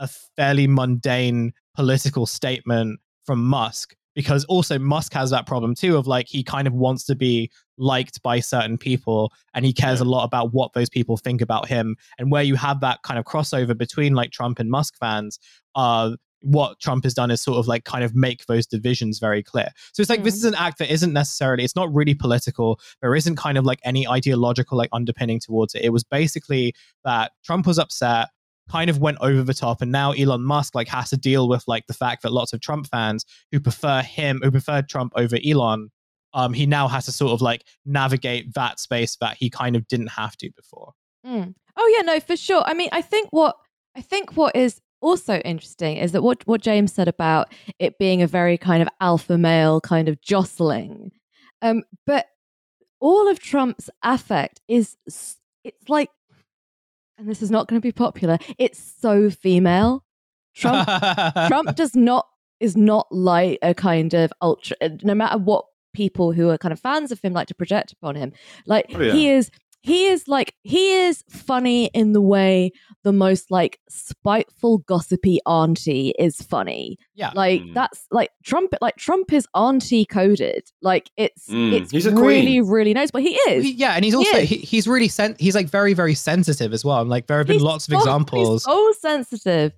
[0.00, 6.08] a fairly mundane political statement from Musk because also Musk has that problem too of
[6.08, 10.04] like he kind of wants to be liked by certain people and he cares a
[10.04, 13.24] lot about what those people think about him and where you have that kind of
[13.24, 15.38] crossover between like Trump and Musk fans
[15.76, 19.40] uh what Trump has done is sort of like kind of make those divisions very
[19.42, 19.68] clear.
[19.92, 20.38] So it's like this Mhm.
[20.38, 22.80] is an act that isn't necessarily it's not really political.
[23.00, 25.82] There isn't kind of like any ideological like underpinning towards it.
[25.82, 28.28] It was basically that Trump was upset
[28.70, 31.64] kind of went over the top and now Elon Musk like has to deal with
[31.66, 35.38] like the fact that lots of Trump fans who prefer him who prefer Trump over
[35.44, 35.90] Elon
[36.34, 39.86] um he now has to sort of like navigate that space that he kind of
[39.88, 40.92] didn't have to before.
[41.26, 41.54] Mm.
[41.76, 42.62] Oh yeah, no, for sure.
[42.64, 43.56] I mean, I think what
[43.96, 48.22] I think what is also interesting is that what what James said about it being
[48.22, 51.12] a very kind of alpha male kind of jostling,
[51.62, 52.26] um, but
[53.00, 56.10] all of Trump's affect is it's like,
[57.18, 58.38] and this is not going to be popular.
[58.58, 60.04] It's so female.
[60.54, 60.88] Trump
[61.48, 62.26] Trump does not
[62.60, 64.76] is not like a kind of ultra.
[65.02, 68.14] No matter what people who are kind of fans of him like to project upon
[68.16, 68.32] him,
[68.66, 69.12] like Oh, yeah.
[69.12, 69.50] he is.
[69.88, 72.70] He is like he is funny in the way
[73.04, 76.98] the most like spiteful gossipy auntie is funny.
[77.14, 77.30] Yeah.
[77.34, 77.74] Like Mm.
[77.74, 80.64] that's like Trump like Trump is auntie coded.
[80.82, 82.66] Like it's Mm, it's he's a really queen.
[82.68, 83.10] really nice.
[83.10, 83.64] But he is.
[83.64, 84.48] He- yeah, and he's also is.
[84.48, 87.00] he, he's really sen- he's like very very sensitive as well.
[87.00, 89.72] And like there have been He's lots of examples He's so sensitive.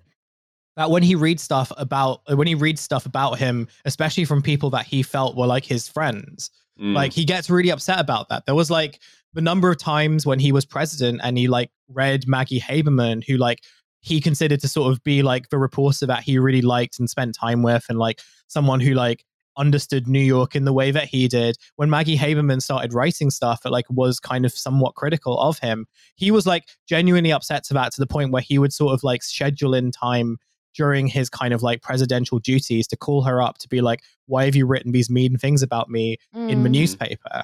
[0.77, 4.69] that when he reads stuff about when he reads stuff about him, especially from people
[4.71, 6.93] that he felt were like his friends, Mm.
[6.95, 8.45] like he gets really upset about that.
[8.45, 8.99] There was like
[9.33, 13.37] the number of times when he was president and he like read Maggie Haberman, who
[13.37, 13.59] like
[14.01, 17.35] he considered to sort of be like the reporter that he really liked and spent
[17.35, 19.23] time with, and like someone who like
[19.57, 21.57] understood New York in the way that he did.
[21.75, 25.85] When Maggie Haberman started writing stuff that like was kind of somewhat critical of him,
[26.15, 29.03] he was like genuinely upset to that to the point where he would sort of
[29.03, 30.37] like schedule in time
[30.73, 34.45] during his kind of like presidential duties to call her up to be like, why
[34.45, 36.73] have you written these mean things about me in the Mm.
[36.73, 37.43] newspaper?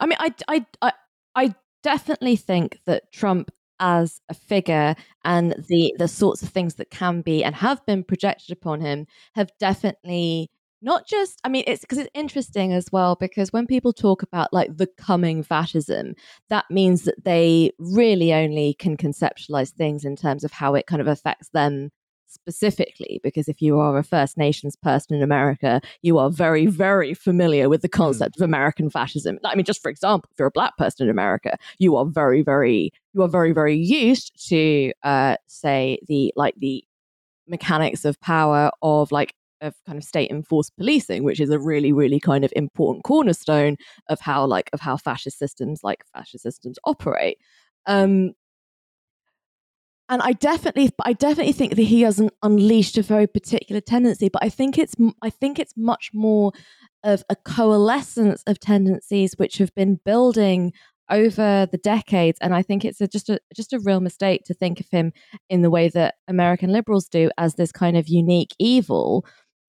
[0.00, 0.92] I mean, I, I, I,
[1.34, 4.94] I definitely think that Trump as a figure
[5.24, 9.06] and the the sorts of things that can be and have been projected upon him
[9.34, 10.50] have definitely
[10.82, 14.52] not just i mean it's because it's interesting as well because when people talk about
[14.52, 16.14] like the coming fascism
[16.48, 21.00] that means that they really only can conceptualize things in terms of how it kind
[21.02, 21.90] of affects them
[22.26, 27.14] specifically because if you are a First Nations person in America, you are very, very
[27.14, 29.38] familiar with the concept of American fascism.
[29.44, 32.42] I mean, just for example, if you're a black person in America, you are very,
[32.42, 36.84] very, you are very, very used to, uh, say, the like the
[37.48, 41.92] mechanics of power of like of kind of state enforced policing, which is a really,
[41.92, 43.76] really kind of important cornerstone
[44.08, 47.38] of how like of how fascist systems like fascist systems operate.
[47.86, 48.32] Um,
[50.08, 54.28] and I definitely, I definitely think that he hasn't unleashed a very particular tendency.
[54.28, 56.52] But I think it's, I think it's much more
[57.02, 60.72] of a coalescence of tendencies which have been building
[61.10, 62.38] over the decades.
[62.40, 65.12] And I think it's a, just a just a real mistake to think of him
[65.48, 69.24] in the way that American liberals do as this kind of unique evil.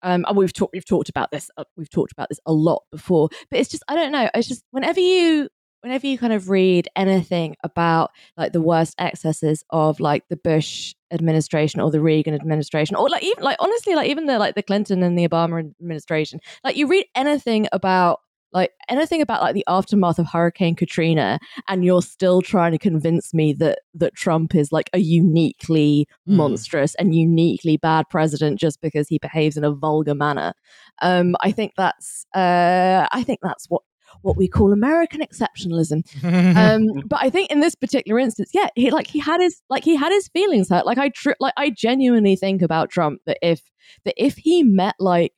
[0.03, 2.83] Um, and we've talked we've talked about this uh, we've talked about this a lot
[2.91, 4.29] before, but it's just I don't know.
[4.35, 5.49] It's just whenever you
[5.83, 10.95] whenever you kind of read anything about like the worst excesses of like the Bush
[11.13, 14.63] administration or the Reagan administration or like even like honestly like even the like the
[14.63, 18.21] Clinton and the Obama administration like you read anything about
[18.53, 21.39] like anything about like the aftermath of Hurricane Katrina
[21.69, 26.37] and you're still trying to convince me that that Trump is like a uniquely Mm.
[26.37, 30.53] monstrous and uniquely bad president just because he behaves in a vulgar manner
[31.01, 33.83] um I think that's uh I think that's what
[34.23, 36.05] what we call American exceptionalism.
[36.59, 39.85] Um, but I think in this particular instance, yeah, he like he had his like
[39.85, 40.87] he had his feelings hurt.
[40.87, 43.63] Like I tr- like I genuinely think about Trump that if
[44.05, 45.33] that if he met like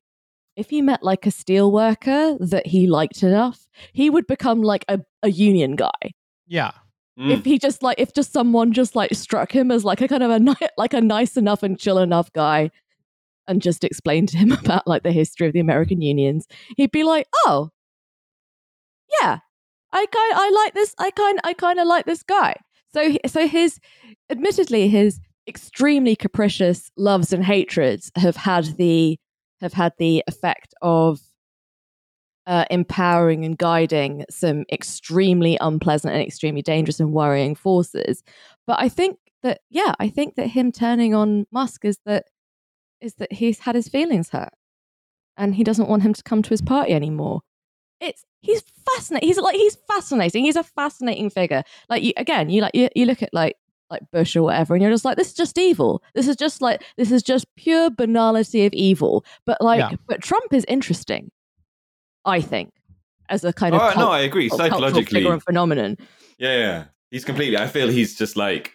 [0.57, 4.85] if he met like a steel worker that he liked enough, he would become like
[4.89, 6.13] a, a union guy.
[6.47, 6.73] yeah.
[7.19, 7.33] Mm.
[7.33, 10.23] If he just like if just someone just like struck him as like a kind
[10.23, 12.71] of a ni- like a nice enough and chill enough guy
[13.47, 17.03] and just explained to him about like the history of the American unions, he'd be
[17.05, 17.71] like, "Oh,
[19.21, 19.39] yeah,
[19.93, 20.95] I kind I like this.
[20.99, 22.57] I kind I kind of like this guy."
[22.93, 23.79] So so his
[24.31, 29.19] admittedly his extremely capricious loves and hatreds have had the
[29.61, 31.21] have had the effect of
[32.47, 38.23] uh, empowering and guiding some extremely unpleasant and extremely dangerous and worrying forces.
[38.67, 42.27] But I think that yeah, I think that him turning on Musk is that
[43.01, 44.53] is that he's had his feelings hurt,
[45.37, 47.41] and he doesn't want him to come to his party anymore.
[48.01, 48.63] It's he's
[48.95, 49.29] fascinating.
[49.29, 50.45] He's like he's fascinating.
[50.45, 51.63] He's a fascinating figure.
[51.89, 53.57] Like you, again, you like you, you look at like
[53.91, 56.03] like Bush or whatever, and you're just like, this is just evil.
[56.15, 59.25] This is just like this is just pure banality of evil.
[59.47, 59.97] But like, Yeah.
[60.07, 61.31] but Trump is interesting.
[62.25, 62.73] I think
[63.29, 64.49] as a kind Oh, of no, I agree.
[64.49, 65.97] Psychologically, figure and phenomenon.
[66.39, 66.85] Yeah, yeah.
[67.11, 67.57] He's completely.
[67.59, 68.73] I feel he's just like,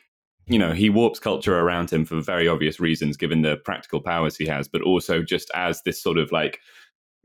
[0.48, 4.36] you know, he warps culture around him for very obvious reasons, given the practical powers
[4.36, 6.60] he has, but also just as this sort of like,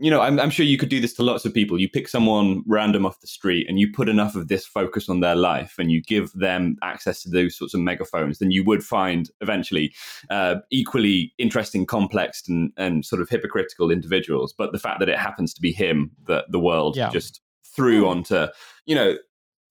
[0.03, 1.79] you know, I'm, I'm sure you could do this to lots of people.
[1.79, 5.21] You pick someone random off the street and you put enough of this focus on
[5.21, 8.83] their life and you give them access to those sorts of megaphones, then you would
[8.83, 9.93] find eventually
[10.31, 14.55] uh, equally interesting, complex, and, and sort of hypocritical individuals.
[14.57, 17.11] But the fact that it happens to be him that the world Yeah.
[17.11, 17.41] just
[17.77, 18.07] threw Hmm.
[18.09, 18.47] onto,
[18.87, 19.17] you know,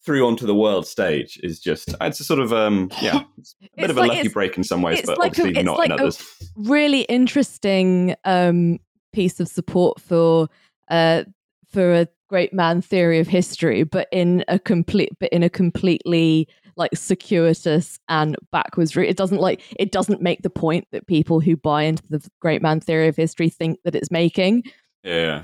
[0.05, 3.17] through onto the world stage is just it's a sort of um yeah
[3.77, 5.77] a bit of a lucky break in some ways but like a- obviously it's not
[5.77, 6.23] like in a- others
[6.55, 8.79] really interesting um,
[9.13, 10.47] piece of support for
[10.89, 11.23] uh,
[11.67, 16.47] for a great man theory of history, but in a complete, but in a completely
[16.75, 19.09] like circuitous and backwards route.
[19.09, 22.61] It doesn't like it doesn't make the point that people who buy into the great
[22.61, 24.63] man theory of history think that it's making.
[25.03, 25.43] yeah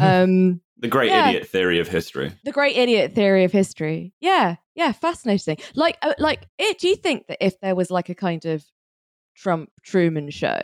[0.00, 1.30] Um, the great Yeah.
[1.30, 4.12] idiot theory of history the great idiot theory of history.
[4.20, 5.56] Yeah, yeah, fascinating.
[5.74, 8.64] Like, uh, like, it, do you think that if there was like a kind of
[9.34, 10.60] Trump Truman show,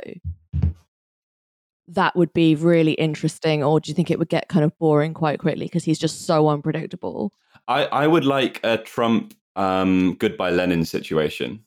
[1.89, 5.15] that would be really interesting, or do you think it would get kind of boring
[5.15, 7.33] quite quickly because he's just so unpredictable?
[7.69, 11.63] i i would like a trump um goodbye lenin situation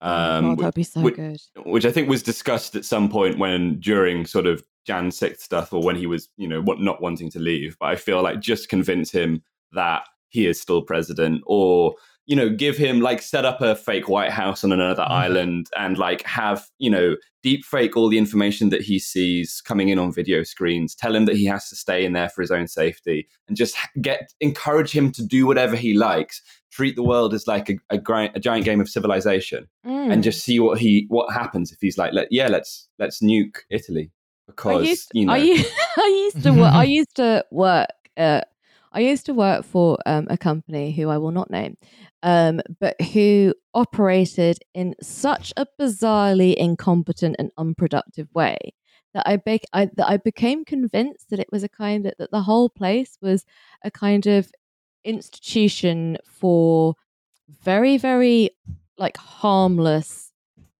[0.00, 1.40] oh, um God, that'd be so whi- good.
[1.64, 5.72] which I think was discussed at some point when during sort of Jan 6th stuff
[5.72, 7.76] or when he was, you know, not wanting to leave.
[7.80, 9.42] But I feel like just convince him
[9.72, 14.08] that he is still president or, you know, give him like set up a fake
[14.08, 15.10] White House on another Mhm.
[15.10, 19.88] island and like have, you know, deep fake all the information that he sees coming
[19.88, 22.50] in on video screens, tell him that he has to stay in there for his
[22.50, 26.42] own safety and just get encourage him to do whatever he likes.
[26.72, 30.12] Treat the world as like a, a, gri- a giant game of civilization Mm.
[30.12, 33.58] and just see what he what happens if he's like, Let, yeah, let's let's nuke
[33.70, 35.32] Italy I because used, you know.
[35.98, 36.72] I used to work.
[36.74, 37.88] I used to work.
[38.16, 38.40] Uh,
[38.92, 41.76] I used to work for um, a company who I will not name,
[42.22, 48.56] um, but who operated in such a bizarrely incompetent and unproductive way
[49.14, 52.30] that I, bec- I that I became convinced that it was a kind of that
[52.30, 53.44] the whole place was
[53.84, 54.50] a kind of
[55.04, 56.94] institution for
[57.62, 58.50] very very
[58.98, 60.32] like harmless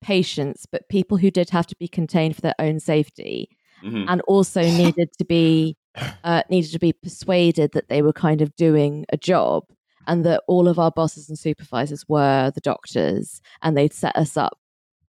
[0.02, 3.48] patients, but people who did have to be contained for their own safety
[3.82, 4.04] Mhm.
[4.08, 5.76] and also needed to be
[6.24, 9.64] uh, needed to be persuaded that they were kind of doing a job
[10.06, 14.36] and that all of our bosses and supervisors were the doctors and they'd set us
[14.36, 14.58] up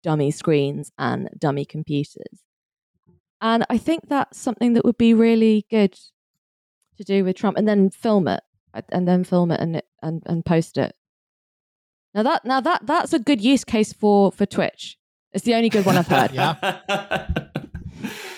[0.03, 2.44] dummy screens and dummy computers.
[3.40, 5.99] And i think that's something that would be really good
[6.96, 10.22] to do with trump and then film it uh, and then film it and and,
[10.27, 10.94] and post it.
[12.14, 14.99] Now that now that that's a good use case for for twitch.
[15.33, 16.31] It's the only good one i've heard.
[16.35, 17.29] Yeah.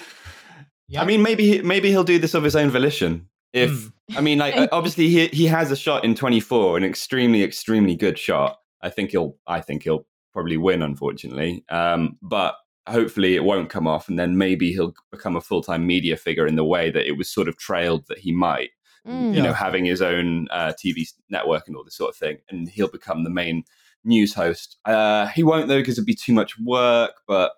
[0.88, 1.03] Yeah.
[1.03, 3.29] I mean, maybe he, maybe he'll do this of his own volition.
[3.53, 3.70] If
[4.11, 4.18] Hmm.
[4.18, 8.18] I mean, like obviously he he has a shot in 24, an extremely extremely good
[8.18, 8.59] shot.
[8.83, 11.64] I think he'll I think he'll probably win, unfortunately.
[11.68, 15.87] Um, but hopefully it won't come off, and then maybe he'll become a full time
[15.87, 18.70] media figure in the way that it was sort of trailed that he might.
[19.07, 19.35] Mm.
[19.35, 19.55] You know, Yeah.
[19.55, 23.24] having his own uh, TV network and all this sort of thing, and he'll become
[23.24, 23.64] the main
[24.05, 24.79] news host.
[24.85, 27.12] Uh, he won't though because it'd be too much work.
[27.27, 27.53] But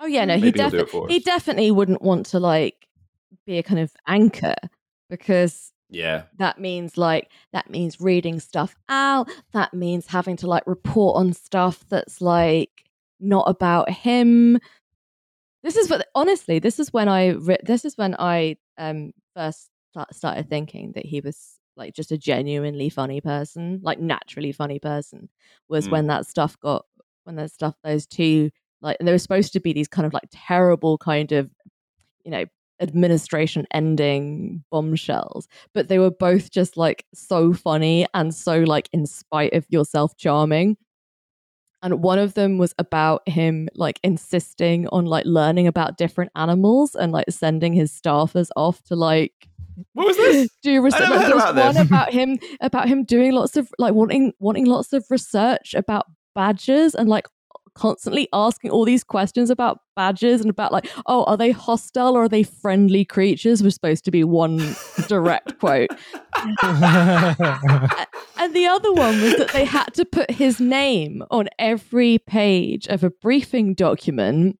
[0.00, 2.88] Oh yeah, no, he Maybe he'll do it definitely he definitely wouldn't want to like
[3.46, 4.54] be a kind of anchor
[5.08, 9.28] because yeah, that means like that means reading stuff out.
[9.52, 12.70] That means having to like report on stuff that's like
[13.20, 14.58] not about him.
[15.62, 19.70] This is what honestly, this is when I re- this is when I um first
[19.92, 24.78] start, started thinking that he was like just a genuinely funny person, like naturally funny
[24.78, 25.28] person,
[25.68, 25.90] was Mm.
[25.90, 26.84] when that stuff got
[27.24, 30.12] when that stuff those two like and they were supposed to be these kind of
[30.12, 31.50] like terrible kind of
[32.24, 32.44] you know
[32.80, 39.06] administration ending bombshells but they were both just like so funny and so like in
[39.06, 40.76] spite of yourself charming
[41.82, 46.94] and one of them was about him like insisting on like learning about different animals
[46.94, 49.48] and like sending his staffers off to like
[49.92, 50.50] What was this?
[50.62, 51.00] do research.
[51.00, 51.86] never Like, heard about one this.
[51.86, 56.94] about him about him doing lots of like wanting wanting lots of research about badgers
[56.94, 57.28] and like
[57.74, 62.22] constantly asking all these questions about badgers and about like oh are they hostile or
[62.24, 64.74] are they friendly creatures was supposed to be one
[65.08, 65.90] direct quote
[68.38, 72.86] and the other one was that they had to put his name on every page
[72.88, 74.58] of a briefing document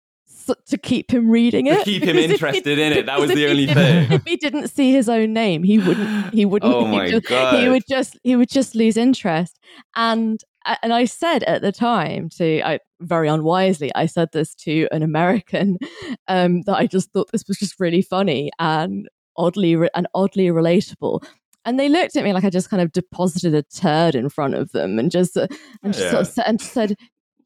[0.67, 1.79] to keep him reading it.
[1.79, 3.07] To keep him because interested in it.
[3.07, 4.13] That was the only thing.
[4.13, 6.35] If he didn't see his own name, he wouldn't.
[6.35, 6.73] He wouldn't.
[6.73, 7.59] Oh he my just- God.
[7.59, 8.19] He would just.
[8.23, 9.59] He would just lose interest.
[9.97, 10.41] And
[10.83, 15.03] and I said at the time to I very unwisely I said this to an
[15.03, 15.79] American
[16.29, 21.25] um, that I just thought this was just really funny and oddly and oddly relatable.
[21.67, 24.55] And they looked at me like I just kind of deposited a turd in front
[24.55, 25.49] of them and just uh,
[25.83, 26.97] and just sort of said, and said,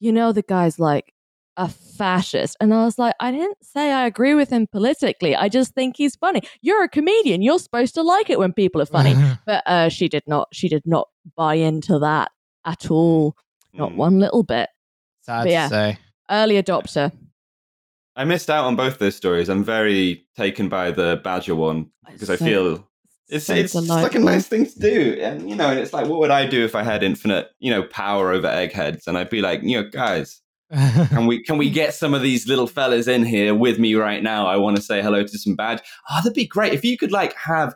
[0.01, 1.13] you know, the guy's like
[1.57, 2.57] a fascist.
[2.61, 5.37] And I was like, I didn't say I agree with him politically.
[5.37, 6.41] I just think he's funny.
[6.63, 7.43] You're a comedian.
[7.43, 9.15] You're supposed to like it when people are funny.
[9.47, 10.49] But uh, she did not.
[10.53, 12.31] She did not buy into that
[12.69, 13.37] at all.
[13.73, 13.97] Not Mm.
[13.97, 14.69] one little bit.
[15.23, 15.65] Sad But yeah.
[15.65, 15.99] to say.
[16.31, 17.13] Early adopter.
[18.17, 19.49] I missed out on both those stories.
[19.49, 22.87] I'm very taken by the badger one because I feel
[23.29, 25.93] it's so it's just like a nice thing to do, and you know, and it's
[25.93, 29.07] like, what would I do if I had infinite, you know, power over eggheads?
[29.07, 30.41] And I'd be like, you know, guys,
[30.73, 34.23] can we can we get some of these little fellas in here with me right
[34.23, 34.47] now?
[34.47, 35.81] I want to say hello to some badge.
[36.11, 37.75] Oh, that'd be great if you could like have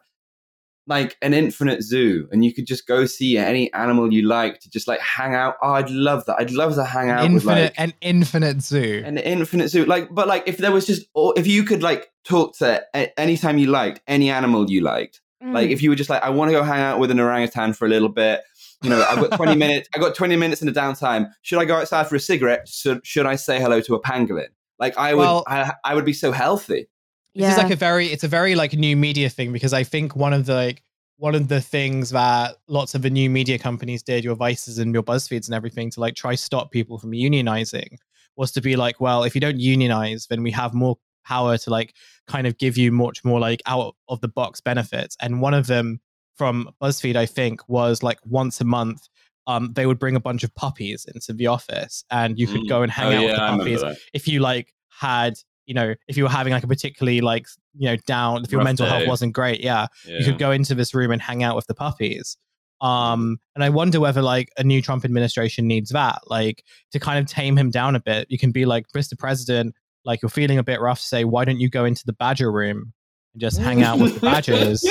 [0.89, 4.69] like an infinite zoo and you could just go see any animal you like to
[4.71, 5.55] just like hang out.
[5.63, 6.37] Oh, I'd love that.
[6.41, 9.03] I'd love to hang out with infinite like an infinite zoo.
[9.05, 12.11] an infinite zoo like but like if there was just or if you could like
[12.25, 15.73] talk to a- anytime you liked any animal you liked like Mm.
[15.73, 17.85] if you were just like i want to go hang out with an orangutan for
[17.85, 18.43] a little bit
[18.81, 21.65] you know i've got 20 minutes i got 20 minutes in the downtime should i
[21.65, 24.47] go outside for a cigarette should, should i say hello to a pangolin
[24.79, 26.87] like i would Well- I, I would be so healthy
[27.35, 30.15] This is like a very it's a very like new media thing because I think
[30.15, 30.83] one of the like
[31.17, 34.93] one of the things that lots of the new media companies did, your Vices and
[34.93, 37.97] your BuzzFeeds and everything, to like try stop people from unionizing,
[38.37, 41.71] was to be like, well, if you don't unionize, then we have more power to
[41.71, 41.95] like
[42.27, 45.17] kind of give you much more like out of the box benefits.
[45.21, 46.01] And one of them
[46.35, 49.09] from BuzzFeed, I think, was like once a month,
[49.47, 52.69] um, they would bring a bunch of puppies into the office, and you could Mm.
[52.69, 55.35] go and hang Oh, out with the puppies if you like had
[55.67, 58.59] you know if you were having like a particularly like you know down if your
[58.59, 61.57] Rough mental health wasn't great yeah, you could go into this room and hang out
[61.57, 62.37] with the puppies.
[62.81, 67.19] Um and i wonder whether like a new trump administration needs that like to kind
[67.19, 68.27] of tame him down a bit.
[68.29, 71.61] You can be like mr president like you're feeling a bit rough say why don't
[71.61, 72.93] you go into the badger room
[73.35, 74.85] and just hang out with the badgers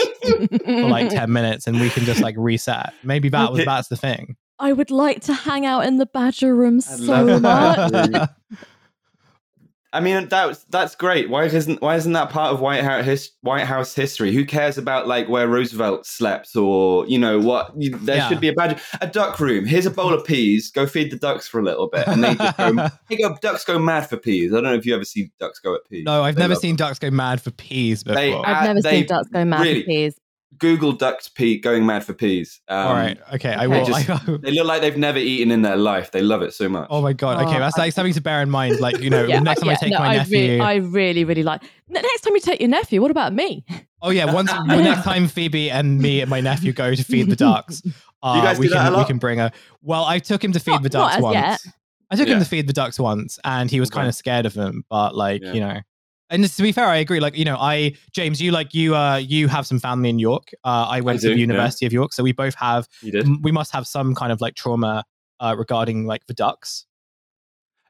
[0.65, 2.93] for like 10 minutes and we can just like reset?
[3.03, 4.38] Maybe that was that's the thing.
[4.60, 8.29] I would like to hang out in the badger room I'd so much.
[9.91, 9.97] that.
[9.97, 11.30] I mean, that's that's great.
[11.30, 14.34] Why isn't why isn't that part of White House his, White House history?
[14.34, 17.71] Who cares about like where Roosevelt slept or you know what?
[17.77, 18.30] You, there Yeah.
[18.30, 19.65] should be a badge, a duck room.
[19.65, 20.71] Here's a bowl of peas.
[20.71, 22.73] Go feed the ducks for a little bit, and they just go.
[23.10, 23.36] they go.
[23.41, 24.51] Ducks go mad for peas.
[24.54, 26.06] I don't know if you ever see ducks go at peas.
[26.06, 26.88] no i've They never seen them.
[26.88, 29.82] ducks go mad for peas before They- I've Uh, never seen ducks go mad really-
[29.82, 30.15] for peas.
[30.57, 32.59] Google ducks pea going mad for peas.
[32.67, 35.61] Um, all right okay i will Just- I, They look like they've never eaten in
[35.61, 36.11] their life.
[36.11, 36.87] They love it so much.
[36.89, 37.41] Oh my god!
[37.47, 38.79] Okay, Oh, that's I- like something to bear in mind.
[38.79, 40.37] Like you know, Yeah, next time yeah, I take no, my I nephew.
[40.39, 41.63] Really, I really, really like.
[41.89, 43.65] Ne- Next time you take your nephew, what about me?
[44.01, 47.29] oh yeah, once the next time Phoebe and me and my nephew go to feed
[47.29, 47.81] the ducks,
[48.21, 49.51] uh, guys we do that can we can bring her.
[49.81, 51.33] Well, I took him to feed Not- the ducks once.
[51.35, 51.59] yet.
[52.11, 53.99] I took him to feed the ducks once, and he was Okay.
[53.99, 54.83] kind of scared of them.
[54.89, 55.53] But like Yeah.
[55.53, 55.79] you know,
[56.31, 57.19] and to be fair, I agree.
[57.19, 60.49] Like you know, I James, you like you uh you have some family in York.
[60.63, 61.41] Uh, I went do, to the yeah.
[61.47, 62.87] University of York, so we both have.
[63.03, 63.25] You did.
[63.25, 65.03] m- We must have some kind of like trauma
[65.39, 66.85] uh, regarding like the ducks.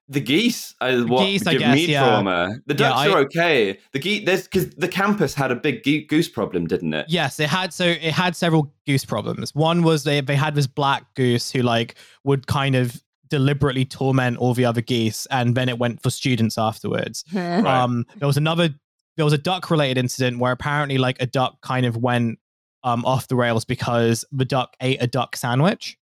[0.10, 2.04] The geese are what geese, I give guess, me yeah.
[2.04, 2.56] trauma.
[2.66, 3.80] The Yeah, ducks I- are okay.
[3.94, 7.06] The geese, there's because the campus had a big ge- goose problem, didn't it?
[7.08, 9.56] Yes, it had so it had several goose problems.
[9.56, 13.02] One was they they had this black goose who like would kind of
[13.32, 17.24] deliberately torment all the other geese, and then it went for students afterwards.
[17.34, 17.66] Right.
[17.66, 18.70] Um, there was another
[19.18, 22.38] there was a duck related incident where apparently like a duck kind of went
[22.84, 25.98] um off the rails because the duck ate a duck sandwich.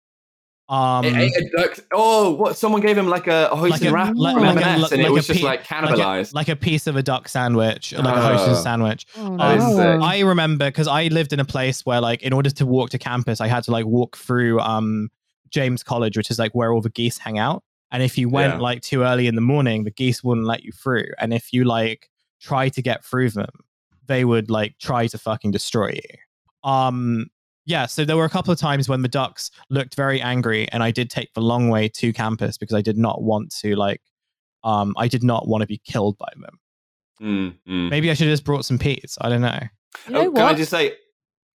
[0.70, 1.78] Um, It ate a duck.
[1.94, 2.58] Oh, what?
[2.58, 5.10] Someone gave him like a, a like hoisin a, wrap, like, like M&S, like, it
[5.10, 6.34] was just pe- like like a- cannibalized.
[6.34, 8.20] like a, piece of a duck sandwich, like a Oh.
[8.36, 9.06] hostess sandwich.
[9.16, 10.00] Oh, That is no.
[10.02, 12.98] I remember because I lived in a place where, like, in order to walk to
[12.98, 15.08] campus, I had to like walk through um
[15.50, 17.62] James College, which is like where all the geese hang out.
[17.90, 18.60] And if you went Yeah.
[18.60, 21.06] like too early in the morning, the geese wouldn't let you through.
[21.18, 23.50] And if you like try to get through them,
[24.06, 26.70] they would like try to fucking destroy you.
[26.70, 27.26] Um,
[27.66, 27.86] yeah.
[27.86, 30.90] So there were a couple of times when the ducks looked very angry, and I
[30.90, 34.02] did take the long way to campus because I did not want to like,
[34.64, 36.58] um, I did not want to be killed by them.
[37.20, 37.90] Mm, mm.
[37.90, 39.18] Maybe I should have just brought some peas.
[39.20, 39.60] I don't know.
[40.06, 40.94] You know oh, can I just say?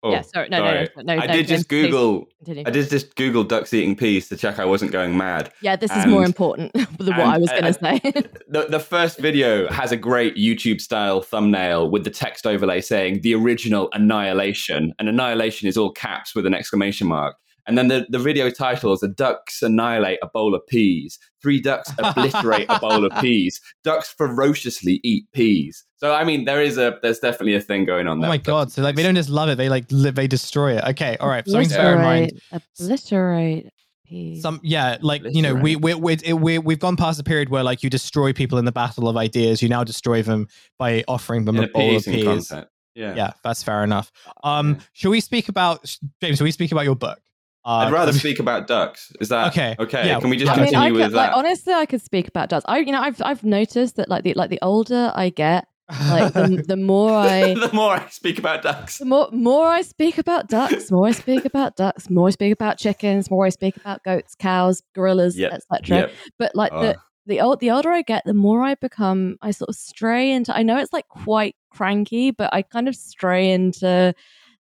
[0.03, 0.49] Oh, yeah, sorry.
[0.49, 1.21] No, no, no, no, no.
[1.21, 2.27] I no, did just Google.
[2.47, 5.53] I did just Google ducks eating peas to check I wasn't going mad.
[5.61, 8.01] Yeah, this is more important than what and- I was going to say.
[8.51, 13.21] The, the first video has a great YouTube style thumbnail with the text overlay saying
[13.21, 14.93] the original annihilation.
[14.99, 17.37] And annihilation is all caps with an exclamation mark.
[17.71, 21.17] And then the, the video title is The Ducks Annihilate a Bowl of Peas.
[21.41, 23.61] Three ducks obliterate a bowl of peas.
[23.85, 25.85] Ducks ferociously eat peas.
[25.95, 28.29] So I mean there is a there's definitely a thing going on Oh there.
[28.29, 28.71] my god!
[28.73, 30.83] So like they don't just love it; they like li- they destroy it.
[30.83, 31.47] Okay, all right.
[31.47, 32.41] Something to bear in mind.
[32.51, 32.61] Obliterate.
[32.81, 33.73] Obliterate.
[34.05, 34.41] peas.
[34.41, 37.63] Some yeah, like you know, we we we we we've gone past the period where
[37.63, 39.61] like you destroy people in the battle of ideas.
[39.61, 40.47] You now destroy them
[40.77, 42.25] by offering them in a a bowl of peas peas.
[42.49, 42.67] content.
[42.93, 43.15] Yeah.
[43.15, 44.11] Yeah, that's fair enough.
[44.43, 44.79] Um, Yeah.
[44.93, 46.37] shall we speak about James?
[46.37, 47.19] Shall we speak about your book?
[47.65, 49.11] Uh, I'd rather speak about ducks.
[49.19, 50.07] Is that Okay, Okay.
[50.07, 50.53] yeah, Can we just yeah.
[50.53, 51.37] I mean, continue I with could, like that?
[51.37, 52.65] honestly, I could speak about ducks.
[52.67, 55.67] I, you know, I've I've noticed that like the like the older I get,
[56.09, 58.97] like the, the more I the more I speak about ducks.
[58.97, 62.53] the more more I speak about ducks, more I speak about ducks, more I speak
[62.53, 65.97] about chickens, more I speak about goats, cows, gorillas, Yep, etc.
[65.97, 66.11] Yep.
[66.39, 66.97] But like the
[67.27, 69.37] the old the older I get, the more I become.
[69.43, 70.55] I sort of stray into.
[70.55, 74.15] I know it's like quite cranky, but I kind of stray into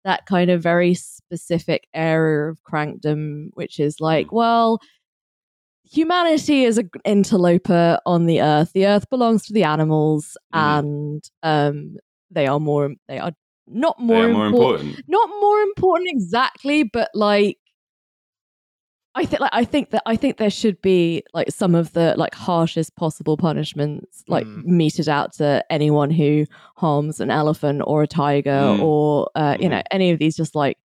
[0.07, 4.79] that kind of very specific area of crankdom, which is like, well,
[5.85, 8.71] humanity is an interloper on the earth.
[8.73, 10.79] The earth belongs to the animals, Mhm.
[10.79, 11.97] and um,
[12.31, 12.95] they are more.
[13.09, 13.33] They are
[13.67, 14.97] not They more, are more important.
[15.09, 17.59] Not more important exactly, but like.
[19.17, 22.15] I think, like, I think that I think there should be like some of the
[22.17, 24.65] like harshest possible punishments, like Mm.
[24.65, 26.45] meted out to anyone who
[26.77, 28.83] harms an elephant or a tiger Mm.
[28.83, 30.77] or uh, you know any of these just like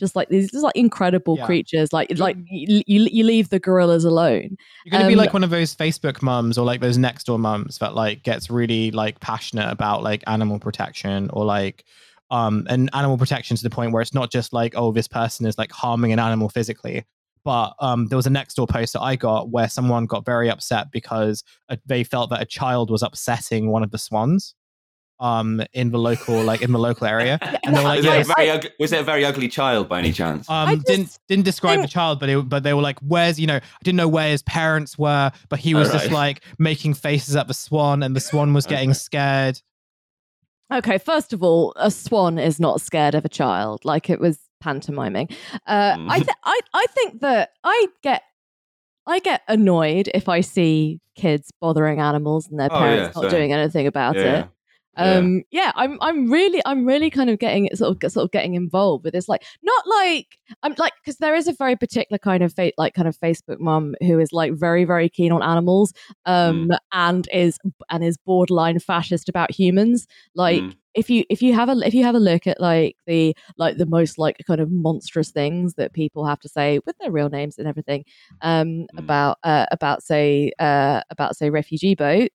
[0.00, 1.46] just like these just like incredible Yeah.
[1.46, 5.32] creatures like like you, you you leave the gorillas alone You're gonna be Um, like
[5.32, 8.90] one of those Facebook mums or like those next door mums that like gets really
[8.90, 11.84] like passionate about like animal protection or like
[12.32, 15.46] um and animal protection to the point where it's not just like oh this person
[15.46, 17.04] is like harming an animal physically
[17.44, 20.50] but um there was a next door post that I got where someone got very
[20.50, 24.54] upset because uh, they felt that a child was upsetting one of the swans
[25.20, 28.16] um in the local like in the local area and they were like Was, yeah,
[28.16, 30.50] it a very ugly, was it a very ugly child by any chance?
[30.50, 33.46] um, I didn't didn't describe the child, but it, but they were like, "Where's you
[33.46, 36.10] know?" I didn't know where his parents were, but he was just Alright.
[36.10, 38.98] like making faces at the swan, and the swan was getting Okay.
[38.98, 39.60] scared.
[40.72, 44.38] okay first of all a swan is not scared of a child like it was
[44.62, 45.30] pantomiming
[45.66, 46.10] uh, Mm.
[46.10, 48.22] I, th- I i think that i get
[49.06, 53.30] i get annoyed if i see kids bothering animals and their Oh, parents yeah, not
[53.30, 54.40] doing anything about yeah.
[54.40, 54.48] it.
[54.96, 58.54] Um yeah i'm i'm really i'm really kind of getting sort of sort of getting
[58.54, 62.42] involved with this like not like i'm like because there is a very particular kind
[62.42, 65.92] of fate like kind of facebook mom who is like very very keen on animals
[66.26, 67.58] um and is
[67.90, 70.76] and is borderline fascist about humans like Mm.
[70.94, 73.76] if you if you have a if you have a look at like the like
[73.78, 77.28] the most like kind of monstrous things that people have to say with their real
[77.28, 78.04] names and everything
[78.42, 78.86] um Mm.
[78.98, 82.33] about uh about say uh about say refugee boats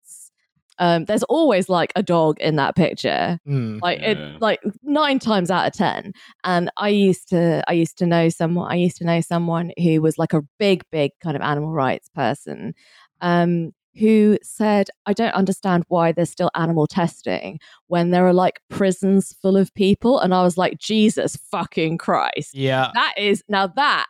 [0.80, 3.40] um there's always like a dog in that picture.
[3.46, 3.78] Hmm.
[3.82, 4.12] like Yeah.
[4.12, 6.14] it like nine times out of ten.
[6.44, 10.02] And i used to i used to know someone i used to know someone who
[10.02, 12.74] was like a big big kind of animal rights person
[13.22, 18.62] um who said i don't understand why there's still animal testing when there are like
[18.70, 20.20] prisons full of people.
[20.20, 22.54] And i was like jesus fucking christ.
[22.56, 24.06] Yeah, that is now that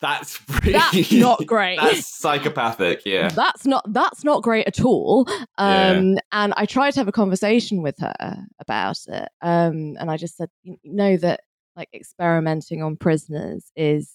[0.00, 3.02] That's pretty, that's not great That's psychopathic.
[3.06, 3.28] Yeah.
[3.28, 5.90] that's not that's not great at all Yeah.
[5.90, 10.16] um and i tried to have a conversation with her about it um and i
[10.16, 11.40] just said you know that
[11.76, 14.10] like experimenting on prisoners is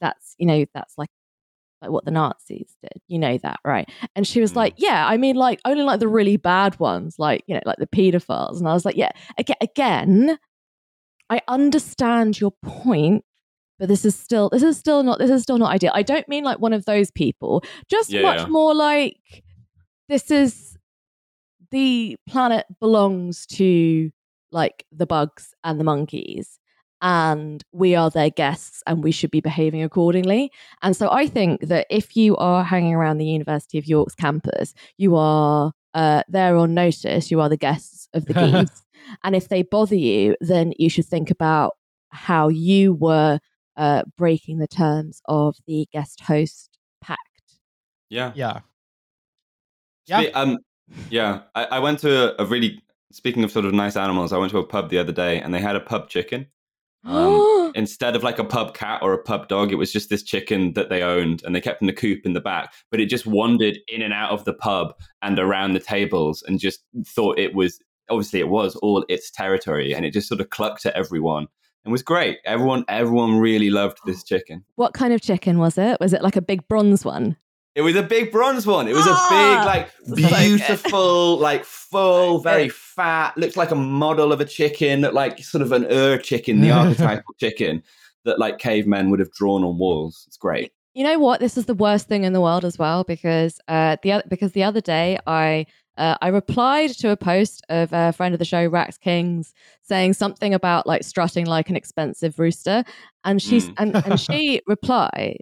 [0.00, 1.10] that's you know that's like
[1.82, 4.56] like what the nazis did you know that right and she was Mm.
[4.56, 7.78] like yeah i mean like only like the really bad ones like you know like
[7.78, 10.38] the pedophiles and i was like yeah again, again
[11.30, 13.24] i understand your point
[13.78, 16.28] but this is still this is still not this is still not ideal i don't
[16.28, 18.46] mean like one of those people just Yeah, much yeah.
[18.46, 19.42] more like
[20.08, 20.76] this is
[21.70, 24.10] the planet belongs to
[24.52, 26.58] like the bugs and the monkeys
[27.00, 30.50] and we are their guests and we should be behaving accordingly.
[30.82, 34.74] And so I think that if you are hanging around the University of York's campus,
[34.96, 38.34] you are uh, there on notice, you are the guests of the
[38.68, 38.82] geese.
[39.22, 41.76] and if they bother you, then you should think about
[42.10, 43.38] how you were
[43.78, 47.20] uh, breaking the terms of the guest host pact.
[48.10, 48.32] Yeah.
[48.34, 48.60] Yeah.
[50.06, 50.20] Yeah.
[50.22, 50.28] Yeah.
[50.30, 50.58] um,
[51.08, 51.42] yeah.
[51.54, 54.50] I, I went to a, a really, speaking of sort of nice animals, I went
[54.52, 56.46] to a pub the other day and they had a pub chicken.
[57.04, 60.24] Um, instead of like a pub cat or a pub dog, it was just this
[60.24, 62.72] chicken that they owned and they kept in the coop in the back.
[62.90, 66.58] But it just wandered in and out of the pub and around the tables and
[66.58, 67.78] just thought it was
[68.10, 71.46] obviously it was all its territory and it just sort of clucked at everyone
[71.84, 72.38] and it was great.
[72.44, 74.64] Everyone everyone really loved this chicken.
[74.76, 75.98] what kind of chicken was it?
[76.00, 77.36] Was it like a big bronze one?
[77.74, 78.88] It was a big bronze one.
[78.88, 79.90] It was Ah, a big, like
[80.30, 83.36] so beautiful, like full, very fat.
[83.36, 87.34] Looked like a model of a chicken, like sort of an Ur chicken, the archetypal
[87.38, 87.82] chicken
[88.24, 90.24] that like cavemen would have drawn on walls.
[90.26, 90.72] It's great.
[90.94, 91.38] You know what?
[91.38, 94.64] This is the worst thing in the world as well because uh, the because the
[94.64, 95.66] other day I
[95.98, 100.14] uh, I replied to a post of a friend of the show Rax Kings saying
[100.14, 102.84] something about like strutting like an expensive rooster,
[103.24, 103.74] and she's Mm.
[103.78, 105.38] and, and she replied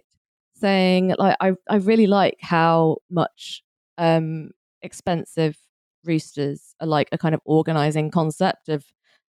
[0.55, 3.63] saying like I I really like how much
[3.97, 4.51] um
[4.81, 5.57] expensive
[6.03, 8.85] roosters are like a kind of organizing concept of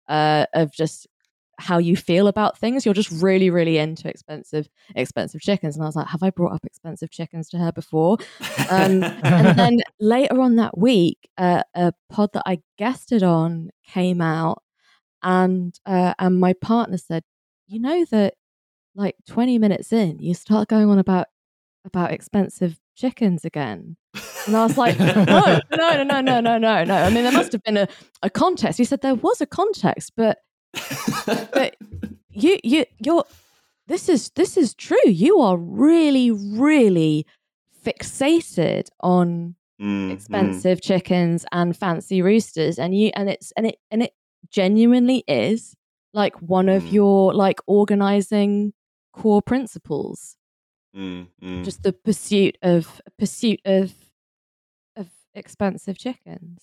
[0.08, 1.06] uh of just
[1.58, 2.84] how you feel about things.
[2.84, 5.76] You're just really, really into expensive, expensive chickens.
[5.76, 8.18] And I was like, have I brought up expensive chickens to her before?
[8.70, 14.20] Um, and then later on that week, uh, a pod that I guested on came
[14.20, 14.62] out,
[15.22, 17.24] and uh, and my partner said,
[17.66, 18.34] you know that
[18.94, 21.26] like 20 minutes in, you start going on about
[21.84, 23.96] about expensive chickens again.
[24.46, 26.94] And I was like, no, no, no, no, no, no, no, no.
[26.94, 27.88] I mean, there must have been a,
[28.22, 28.78] a context.
[28.78, 30.38] He said there was a context, but
[31.52, 31.76] but
[32.32, 33.24] you you you're
[33.86, 34.96] this is this is true.
[35.06, 37.26] You are really, really
[37.84, 40.12] fixated on Mm, mm.
[40.14, 44.14] expensive chickens and fancy roosters and you and it's and it and it
[44.50, 45.74] genuinely is
[46.14, 46.92] like one of Mm.
[46.92, 48.72] your like organizing
[49.12, 50.36] core principles
[50.96, 51.62] Mm, mm.
[51.62, 53.92] just the pursuit of pursuit of
[54.96, 56.62] of expensive chickens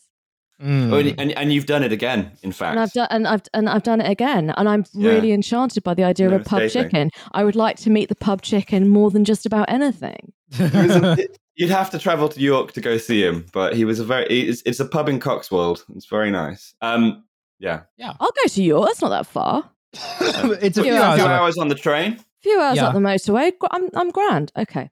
[0.61, 0.91] Mm.
[0.93, 2.71] Oh, and, and, and you've done it again, in fact.
[2.71, 5.09] and I've done and I've and I've done it again and I'm Yeah.
[5.11, 6.89] really enchanted by the idea of a pub Devastating.
[6.89, 11.17] chicken I would like to meet the pub chicken more than just about anything a-
[11.55, 14.25] You'd have to travel to York to go see him, but he was a very.
[14.27, 15.83] It's, it's a pub in Coxwold.
[15.95, 16.73] It's very nice.
[16.81, 17.23] Um,
[17.59, 18.13] yeah, yeah.
[18.19, 21.19] I'll go to York that's not that far it's a a few few hours.
[21.19, 22.13] hours on the train.
[22.13, 22.87] A few hours Yeah.
[22.87, 24.89] up the motorway I'm I'm grand okay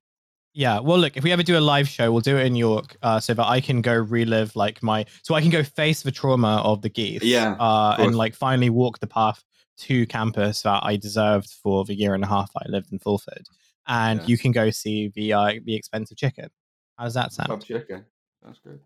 [0.53, 2.97] Yeah, well, look, if we ever do a live show, we'll do it in York,
[3.01, 6.11] uh, so that I can go relive like my, so I can go face the
[6.11, 9.41] trauma of the geese, Yeah, uh, and like finally walk the path
[9.79, 13.47] to campus that I deserved for the year and a half I lived in Fulford,
[13.87, 14.25] and Yeah.
[14.27, 16.49] you can go see the uh, the expensive chicken.
[16.97, 17.63] How does that sound?
[17.63, 18.03] chicken.
[18.43, 18.79] That's good.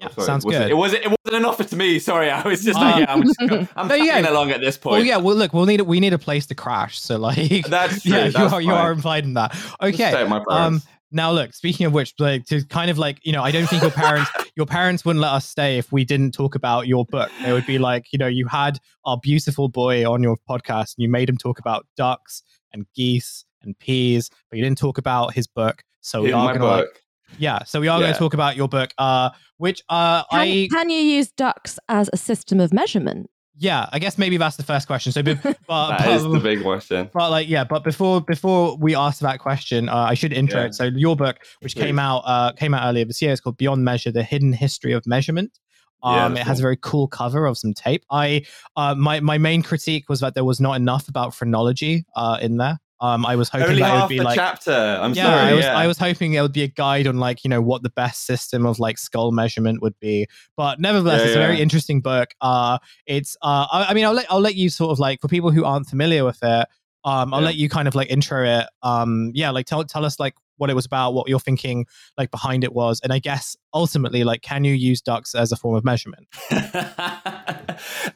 [0.00, 0.70] Yeah, Oh, sounds it wasn't- good.
[0.70, 1.04] It wasn't.
[1.06, 1.98] It wasn't an offer to me.
[1.98, 2.78] Sorry, I was just.
[2.78, 3.40] Uh, like, yeah, I'm, just,
[3.76, 4.30] I'm No, yeah.
[4.30, 4.92] along at this point.
[4.92, 8.02] Well, yeah, well, look, we'll need we need a place to crash, so like, That's
[8.02, 8.12] true.
[8.12, 9.56] yeah, you are you are implied in that.
[9.82, 10.82] Okay, stay at my um.
[11.10, 11.54] Now, look.
[11.54, 14.30] Speaking of which, like to kind of like you know, I don't think your parents
[14.56, 17.30] your parents wouldn't let us stay if we didn't talk about your book.
[17.42, 21.02] They would be like, you know, you had our beautiful boy on your podcast, and
[21.02, 22.42] you made him talk about ducks
[22.72, 25.82] and geese and peas, but you didn't talk about his book.
[26.00, 27.00] So we in are my gonna like, book.
[27.38, 27.64] yeah.
[27.64, 30.90] So we are going to talk about your book, uh, which uh, Can, I can
[30.90, 33.30] you use ducks as a system of measurement?
[33.58, 35.12] Yeah, I guess maybe that's the first question.
[35.12, 37.10] So, be- but, that but, is the big question.
[37.12, 40.66] but like yeah, but before before we ask that question, uh, I should intro Yeah.
[40.66, 40.74] it.
[40.74, 43.84] So your book, which came out uh, came out earlier this year, is called Beyond
[43.84, 45.58] Measure: The Hidden History of Measurement.
[46.02, 48.04] Um, that's it has a very cool cover of some tape.
[48.10, 48.44] I
[48.76, 52.56] uh, my my main critique was that there was not enough about phrenology uh, in
[52.56, 52.78] there.
[53.00, 54.72] Um, I was hoping Only that it would be like chapter.
[54.72, 55.40] I'm yeah, sorry.
[55.40, 55.78] I was yeah.
[55.78, 58.26] I was hoping it would be a guide on like you know what the best
[58.26, 60.26] system of like skull measurement would be.
[60.56, 62.30] But nevertheless, Yeah, it's a very interesting book.
[62.40, 65.28] Uh, it's uh, I, I mean, I'll let I'll let you sort of like for
[65.28, 66.66] people who aren't familiar with it.
[67.04, 68.66] Um, I'll let you kind of like intro it.
[68.82, 71.86] Um, yeah, like tell tell us like what it was about, what your thinking
[72.16, 75.56] like behind it was, and I guess ultimately like can you use ducks as a
[75.56, 76.26] form of measurement?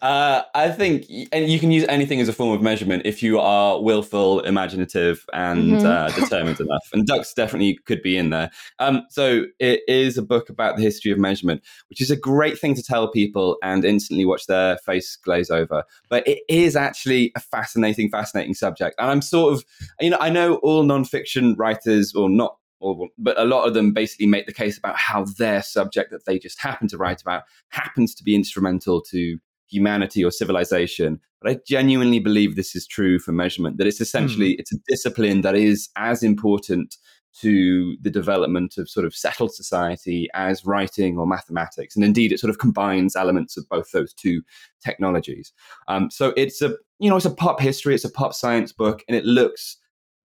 [0.02, 3.38] uh, I think, and you can use anything as a form of measurement if you
[3.38, 5.84] are willful, imaginative, and Mhm.
[5.84, 6.88] uh, determined enough.
[6.92, 8.50] And ducks definitely could be in there.
[8.78, 12.58] Um, so it is a book about the history of measurement, which is a great
[12.58, 15.84] thing to tell people and instantly watch their face glaze over.
[16.08, 18.96] But it is actually a fascinating, fascinating subject.
[18.98, 19.64] And I'm sort of,
[20.00, 23.92] you know, I know all nonfiction writers, or not all, but a lot of them
[23.92, 27.44] basically make the case about how their subject that they just happen to write about
[27.68, 31.20] happens to be instrumental to humanity or civilization.
[31.40, 33.78] But I genuinely believe this is true for measurement.
[33.78, 36.96] That it's essentially it's a discipline that is as important
[37.40, 41.96] to the development of sort of settled society as writing or mathematics.
[41.96, 44.42] And indeed, it sort of combines elements of both those two
[44.84, 45.52] technologies.
[45.88, 49.02] Um, so it's a, you know, it's a pop history, it's a pop science book,
[49.08, 49.78] and it looks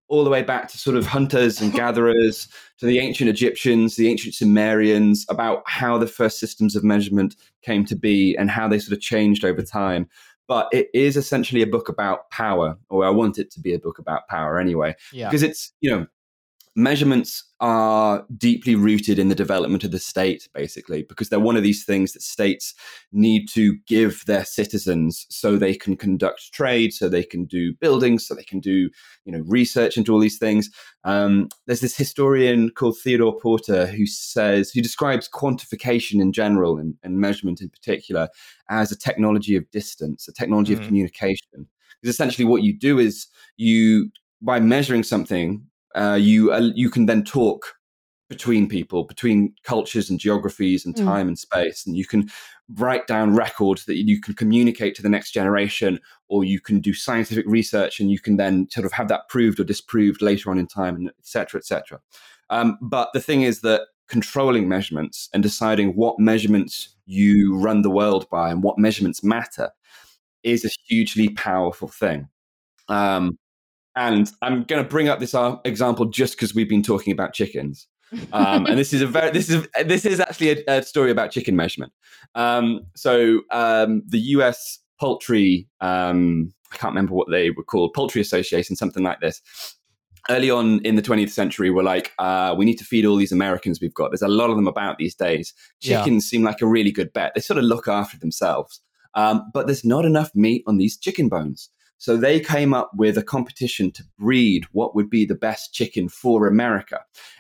[0.10, 2.48] all the way back to sort of hunters and gatherers,
[2.80, 7.86] to the ancient Egyptians, the ancient Sumerians, about how the first systems of measurement came
[7.86, 10.08] to be and how they sort of changed over time.
[10.48, 13.80] But it is essentially a book about power, or I want it to be a
[13.80, 15.28] book about power anyway, Yeah.
[15.28, 16.08] because it's, you know,
[16.78, 21.64] measurements are deeply rooted in the development of the state, basically, because they're one of
[21.64, 22.76] these things that states
[23.12, 28.28] need to give their citizens so they can conduct trade, so they can do buildings,
[28.28, 28.92] so they can do,
[29.26, 30.70] you know, research into all these things.
[31.04, 36.94] Um, there's this historian called Theodore Porter who says, who describes quantification in general and,
[37.02, 38.30] and measurement in particular
[38.70, 40.80] as a technology of distance, a technology Mm.
[40.80, 41.68] of communication.
[42.00, 43.26] Because essentially what you do is
[43.56, 44.12] you,
[44.44, 45.66] by measuring something,
[45.98, 47.76] uh, you uh, you can then talk
[48.30, 51.06] between people, between cultures and geographies and Mm.
[51.06, 52.30] time and space, and you can
[52.76, 56.94] write down records that you can communicate to the next generation, or you can do
[56.94, 60.60] scientific research and you can then sort of have that proved or disproved later on
[60.60, 62.00] in time, and et cetera, et cetera.
[62.50, 67.90] Um, but the thing is that controlling measurements and deciding what measurements you run the
[67.90, 69.70] world by and what measurements matter
[70.44, 72.28] is a hugely powerful thing.
[72.90, 73.38] Um,
[73.98, 77.34] and I'm going to bring up this uh, example just because we've been talking about
[77.34, 77.88] chickens.
[78.32, 81.32] Um, and this is a very this is this is actually a, a story about
[81.32, 81.92] chicken measurement.
[82.36, 84.80] Um, so um, the U.S.
[84.98, 89.42] poultry um, I can't remember what they were called, poultry association, something like this.
[90.30, 93.32] Early on in the 20th century, were like, uh, we need to feed all these
[93.32, 94.12] Americans we've got.
[94.12, 95.54] There's a lot of them about these days.
[95.82, 96.00] Yeah.
[96.00, 97.32] Chickens seem like a really good bet.
[97.34, 98.82] They sort of look after themselves,
[99.14, 101.70] um, but there's not enough meat on these chicken bones.
[101.98, 106.10] So they came up with a competition to breed what would be the best chicken
[106.10, 107.00] for America.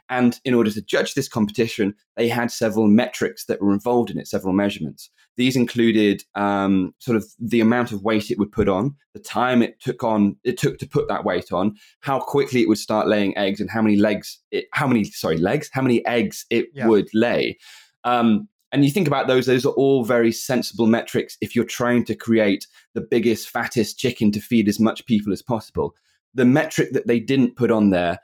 [0.09, 4.17] And in order to judge this competition, they had several metrics that were involved in
[4.17, 5.09] it, several measurements.
[5.35, 9.61] These included um, sort of the amount of weight it would put on, the time
[9.61, 13.07] it took on it took to put that weight on, how quickly it would start
[13.07, 16.69] laying eggs, and how many legs it, how many sorry legs, how many eggs it
[16.73, 16.87] Yeah.
[16.87, 17.57] would lay.
[18.03, 22.05] Um, and you think about those; those are all very sensible metrics if you're trying
[22.05, 25.95] to create the biggest, fattest chicken to feed as much people as possible.
[26.33, 28.19] The metric that they didn't put on there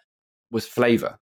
[0.51, 1.17] was flavor.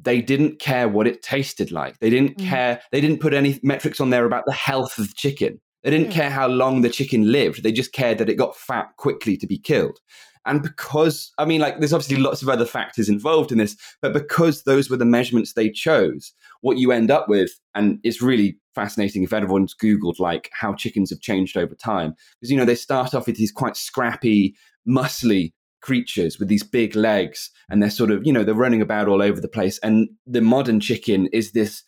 [0.00, 1.98] They didn't care what it tasted like.
[2.00, 2.48] They didn't Mm.
[2.48, 2.80] care.
[2.92, 5.60] They didn't put any metrics on there about the health of the chicken.
[5.82, 6.14] They didn't Mm.
[6.14, 7.62] care how long the chicken lived.
[7.62, 9.98] They just cared that it got fat quickly to be killed.
[10.46, 14.12] And because, I mean, like, there's obviously lots of other factors involved in this, but
[14.12, 18.58] because those were the measurements they chose, what you end up with, and it's really
[18.74, 22.14] fascinating if everyone's Googled, like, how chickens have changed over time.
[22.40, 24.54] Because, you know, they start off with these quite scrappy,
[24.88, 29.08] muscly creatures with these big legs, and they're sort of, you know, they're running about
[29.08, 29.78] all over the place.
[29.82, 31.82] And the modern chicken is this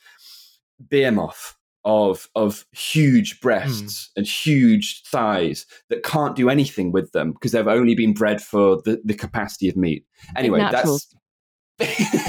[0.89, 4.21] behemoth of of huge breasts hmm.
[4.21, 8.81] and huge thighs that can't do anything with them because they've only been bred for
[8.85, 10.05] the, the capacity of meat.
[10.37, 11.07] Anyway, naturals.
[11.79, 11.99] that's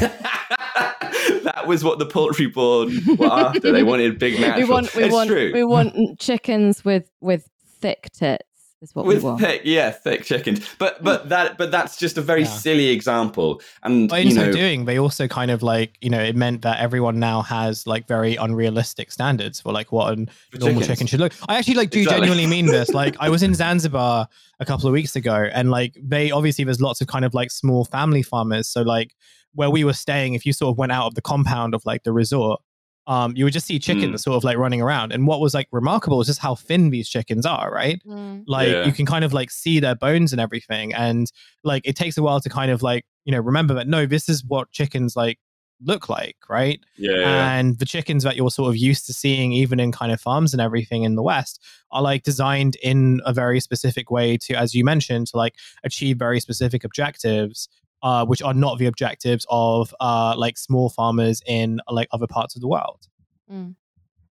[1.43, 3.71] that was what the poultry board were after.
[3.71, 4.67] They wanted big naturals.
[4.67, 5.51] we want we it's want true.
[5.53, 7.49] we want chickens with with
[7.81, 8.48] thick tits
[8.81, 9.41] is what with we want.
[9.41, 10.65] thick, yeah, thick chickens.
[10.79, 11.03] But hmm.
[11.05, 12.47] but that but that's just a very Yeah.
[12.49, 13.61] silly example.
[13.83, 16.61] And But in you so doing, they also kind of like, you know, it meant
[16.61, 20.87] that everyone now has like very unrealistic standards for like what a normal chickens.
[20.87, 21.33] chicken should look.
[21.47, 22.27] I actually like do Exactly.
[22.27, 22.89] genuinely mean this.
[22.93, 24.27] Like I was in Zanzibar
[24.59, 27.51] a couple of weeks ago and like they obviously there's lots of kind of like
[27.51, 28.67] small family farmers.
[28.67, 29.15] So like
[29.55, 32.03] where we were staying, if you sort of went out of the compound of like
[32.03, 32.61] the resort,
[33.09, 35.11] um, you would just see chickens sort of like running around.
[35.11, 37.99] And what was like remarkable is just how thin these chickens are, right?
[38.05, 38.43] Mm.
[38.47, 38.85] like Yeah.
[38.85, 41.31] you can kind of like see their bones and everything and
[41.63, 44.29] like it takes a while to kind of like you know remember that no this
[44.29, 45.39] is what chickens like
[45.81, 47.57] look like right yeah, yeah.
[47.57, 50.53] and the chickens that you're sort of used to seeing even in kind of farms
[50.53, 51.59] and everything in the west
[51.91, 56.17] are like designed in a very specific way to as you mentioned to like achieve
[56.17, 57.69] very specific objectives
[58.01, 62.55] uh, which are not the objectives of uh, like small farmers in like other parts
[62.55, 63.07] of the world
[63.51, 63.75] Mm.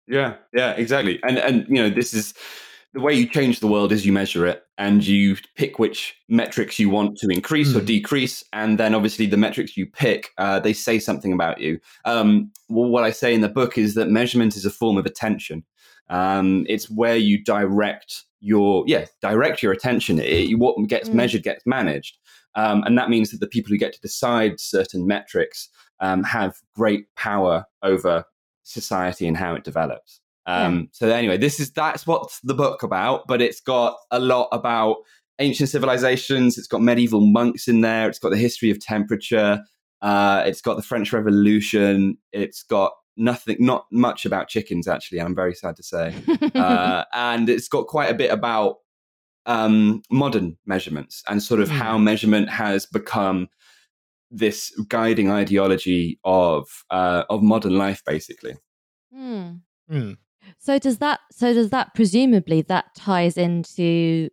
[0.06, 1.18] Yeah, yeah, exactly.
[1.26, 2.34] And and you know, this is
[2.92, 6.78] the way you change the world is you measure it and you pick which metrics
[6.78, 7.86] you want to increase or Mm.
[7.86, 11.80] decrease, and then obviously the metrics you pick, uh, they say something about you.
[12.04, 15.06] Um, well, what I say in the book is that measurement is a form of
[15.06, 15.64] attention.
[16.08, 20.20] Um, it's where you direct your yeah direct your attention.
[20.20, 21.14] It, what gets Mm.
[21.14, 22.18] measured gets managed,
[22.56, 25.68] um, and that means that the people who get to decide certain metrics
[26.00, 28.24] um, have great power over
[28.64, 30.20] society and how it develops.
[30.46, 34.48] Um, So anyway, this is that's what the book about, but it's got a lot
[34.52, 34.96] about
[35.38, 36.56] ancient civilizations.
[36.56, 38.08] It's got medieval monks in there.
[38.08, 39.62] It's got the history of temperature.
[40.00, 42.16] Uh, it's got the French Revolution.
[42.32, 45.20] It's got nothing, not much about chickens actually.
[45.20, 46.14] I'm very sad to say,
[46.54, 48.76] uh, and it's got quite a bit about
[49.46, 51.76] um, modern measurements and sort of Hmm.
[51.76, 53.48] how measurement has become
[54.30, 58.54] this guiding ideology of uh, of modern life, basically.
[59.12, 59.48] Hmm.
[59.88, 60.12] Hmm.
[60.58, 64.28] So does that so does that presumably that ties into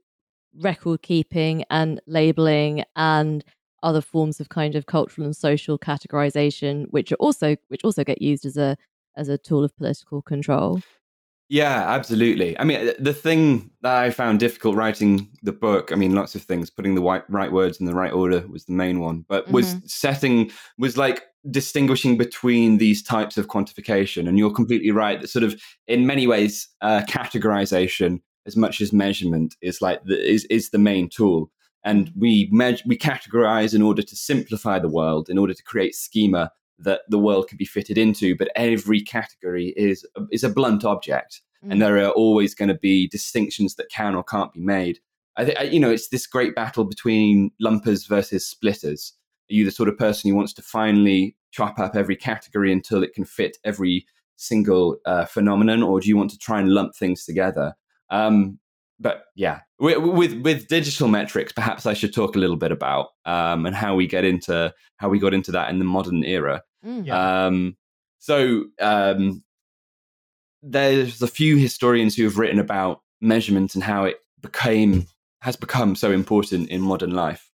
[0.61, 3.43] record keeping and labeling and
[3.82, 8.22] other forms of kind of cultural and social categorization which are also which also get
[8.22, 8.78] used as a
[9.18, 10.82] as a tool of political control.
[11.53, 12.57] Yeah, absolutely.
[12.57, 16.41] I mean, the thing that I found difficult writing the book, I mean, lots of
[16.41, 19.47] things, putting the right, right words in the right order was the main one, but
[19.51, 20.49] was setting,
[20.79, 24.27] was like distinguishing between these types of quantification.
[24.27, 28.91] And you're completely right that sort of, in many ways, uh, categorization, as much as
[28.91, 31.51] measurement, is like the, is is the main tool.
[31.85, 35.93] And we me- we categorize in order to simplify the world, in order to create
[35.93, 36.49] schema
[36.80, 38.36] that the world can be fitted into.
[38.36, 43.07] But every category is is a blunt object, and there are always going to be
[43.07, 44.99] distinctions that can or can't be made.
[45.36, 49.13] I think you know it's this great battle between lumpers versus splitters.
[49.49, 53.03] Are you the sort of person who wants to finally chop up every category until
[53.03, 54.05] it can fit every
[54.36, 57.74] single uh, phenomenon, or do you want to try and lump things together?
[58.09, 58.59] Um,
[59.03, 63.09] but yeah, with, with with digital metrics, perhaps I should talk a little bit about
[63.25, 66.63] um, and how we get into how we got into that in the modern era.
[66.83, 67.05] Mm.
[67.05, 67.45] Yeah.
[67.45, 67.77] Um,
[68.19, 69.43] so um,
[70.63, 75.05] there's a few historians who have written about measurement and how it became
[75.41, 77.51] has become so important in modern life.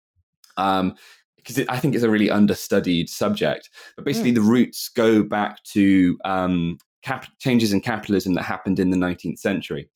[0.56, 0.96] Um,
[1.36, 3.70] because I think it's a really understudied subject.
[3.94, 8.90] But basically, the roots go back to um, cap- changes in capitalism that happened in
[8.90, 9.88] the 19th century.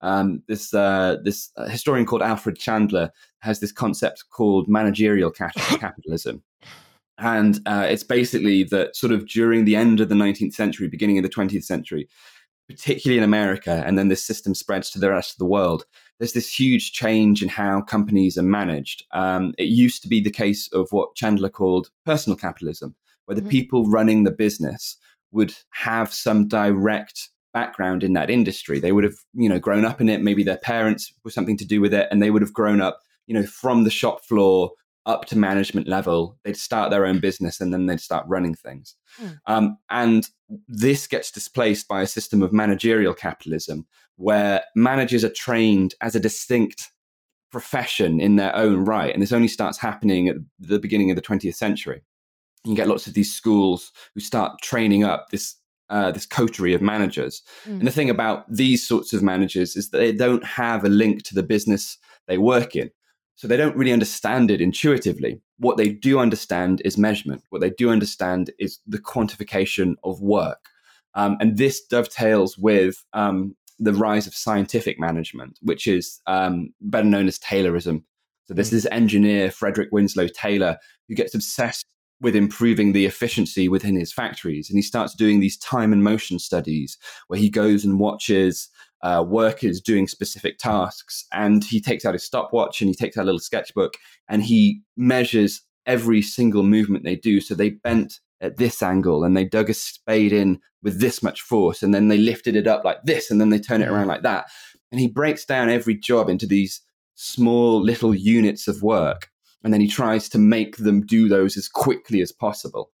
[0.00, 5.30] Um, this uh, this uh, historian called Alfred Chandler has this concept called managerial
[5.78, 6.42] capitalism,
[7.18, 11.18] and uh, it's basically that sort of during the end of the 19th century, beginning
[11.18, 12.08] of the 20th century,
[12.68, 15.84] particularly in America, and then this system spreads to the rest of the world.
[16.18, 19.04] There's this huge change in how companies are managed.
[19.12, 22.94] Um, it used to be the case of what Chandler called personal capitalism,
[23.26, 23.50] where the Mhm.
[23.50, 24.96] people running the business
[25.32, 28.78] would have some direct background in that industry.
[28.78, 30.20] They would have, you know, grown up in it.
[30.20, 33.00] Maybe their parents were something to do with it, and they would have grown up,
[33.26, 34.72] you know, from the shop floor
[35.06, 36.38] up to management level.
[36.44, 38.96] They'd start their own business, and then they'd start running things.
[39.22, 39.38] Mm.
[39.46, 40.28] Um, and
[40.68, 43.86] this gets displaced by a system of managerial capitalism,
[44.16, 46.90] where managers are trained as a distinct
[47.54, 49.14] profession in their own right.
[49.14, 52.02] And this only starts happening at the beginning of the 20th century.
[52.64, 55.54] You get lots of these schools who start training up this
[55.94, 57.42] uh, this coterie of managers.
[57.66, 57.78] Mm.
[57.78, 61.22] And the thing about these sorts of managers is that they don't have a link
[61.24, 62.90] to the business they work in.
[63.36, 65.40] So they don't really understand it intuitively.
[65.58, 67.42] What they do understand is measurement.
[67.50, 70.62] What they do understand is the quantification of work.
[71.14, 77.06] Um, and this dovetails with um, the rise of scientific management, which is um, better
[77.08, 78.02] known as Taylorism.
[78.46, 78.76] So this Mm.
[78.76, 80.76] is engineer Frederick Winslow Taylor
[81.08, 81.86] who gets obsessed
[82.24, 86.38] with improving the efficiency within his factories, and he starts doing these time and motion
[86.38, 86.96] studies
[87.28, 88.70] where he goes and watches
[89.02, 93.22] uh, workers doing specific tasks, and he takes out his stopwatch and he takes out
[93.22, 93.94] a little sketchbook
[94.26, 97.42] and he measures every single movement they do.
[97.42, 101.42] So they bent at this angle and they dug a spade in with this much
[101.42, 104.06] force and then they lifted it up like this and then they turn it around
[104.06, 104.46] like that.
[104.90, 106.80] And he breaks down every job into these
[107.16, 109.28] small little units of work
[109.64, 112.92] and then he tries to make them do those as quickly as possible.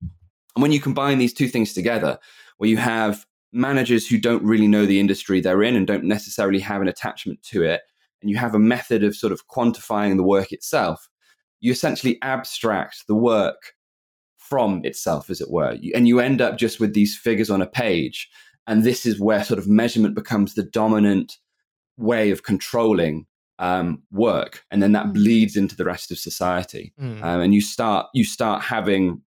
[0.56, 2.18] And when you combine these two things together,
[2.56, 6.60] where you have managers who don't really know the industry they're in and don't necessarily
[6.60, 7.82] have an attachment to it,
[8.22, 11.08] and you have a method of sort of quantifying the work itself,
[11.60, 13.74] you essentially abstract the work
[14.38, 15.76] from itself, as it were.
[15.94, 18.28] And you end up just with these figures on a page.
[18.66, 21.36] And this is where sort of measurement becomes the dominant
[21.96, 23.26] way of controlling
[23.58, 24.64] um, work.
[24.70, 25.14] And then that Mm.
[25.14, 27.22] bleeds into the rest of society Mm.
[27.22, 29.22] um, and you start you start having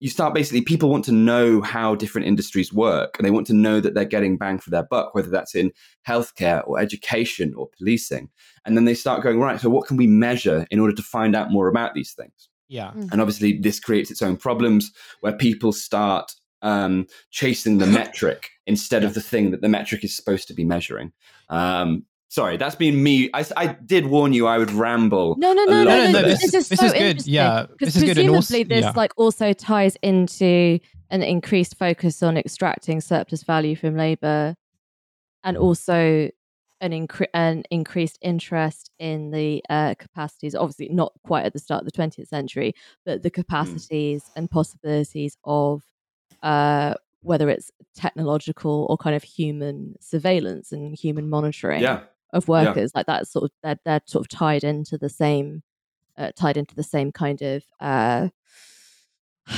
[0.00, 3.54] you start basically people want to know how different industries work and they want to
[3.54, 5.72] know that they're getting bang for their buck whether that's in
[6.06, 8.28] healthcare or education or policing
[8.64, 11.34] and then they start going right so what can we measure in order to find
[11.34, 12.92] out more about these things yeah.
[13.12, 19.04] and obviously this creates its own problems where people start um, chasing the metric instead
[19.04, 21.12] of the thing that the metric is supposed to be measuring
[21.48, 22.04] um,
[22.34, 25.66] sorry that's been me I, I did warn you i would ramble No, no, a
[25.66, 26.22] no, lot no, of no.
[26.22, 27.00] this- This, is this so is good.
[27.02, 27.34] interesting.
[27.34, 28.92] Yeah, because this is good and also- presumably this yeah.
[28.96, 30.80] like also ties into
[31.10, 34.56] an increased focus on extracting surplus value from labor
[35.44, 36.28] and also
[36.80, 41.82] an, incre- an increased interest in the uh, capacities, obviously not quite at the start
[41.82, 42.74] of the 20th century,
[43.06, 45.82] but the capacities and possibilities of
[46.42, 52.00] uh, whether it's technological or kind of human surveillance and human monitoring Yeah.
[52.32, 52.66] Of Yeah.
[52.66, 52.92] workers.
[52.94, 55.62] Like that's sort of they're, they're sort of tied into the same
[56.16, 58.28] uh, tied into the same kind of uh,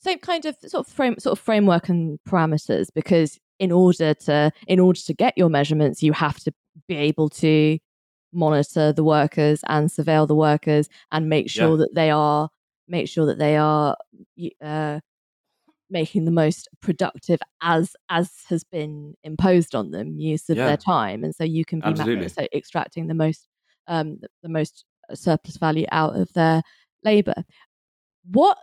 [0.00, 4.50] same kind of sort of frame sort of framework and parameters because in order to
[4.66, 6.52] in order to get your measurements you have to
[6.88, 7.78] be able to
[8.32, 11.76] monitor the workers and surveil the workers and make sure Yeah.
[11.76, 12.48] that they are
[12.88, 13.96] make sure that they are
[14.62, 15.00] uh,
[15.90, 20.66] making the most productive as as has been imposed on them use of Yeah.
[20.66, 22.28] their time and so you can be Absolutely.
[22.28, 23.48] so extracting the most
[23.88, 24.84] um the, the most
[25.14, 26.62] surplus value out of their
[27.04, 27.34] labor
[28.30, 28.56] what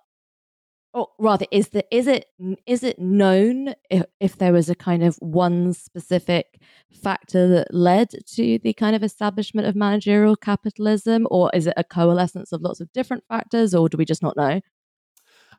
[0.94, 2.26] or rather is the is it
[2.66, 6.60] is it known if, if there was a kind of one specific
[7.04, 11.84] factor that led to the kind of establishment of managerial capitalism or is it a
[11.84, 14.62] coalescence of lots of different factors or do we just not know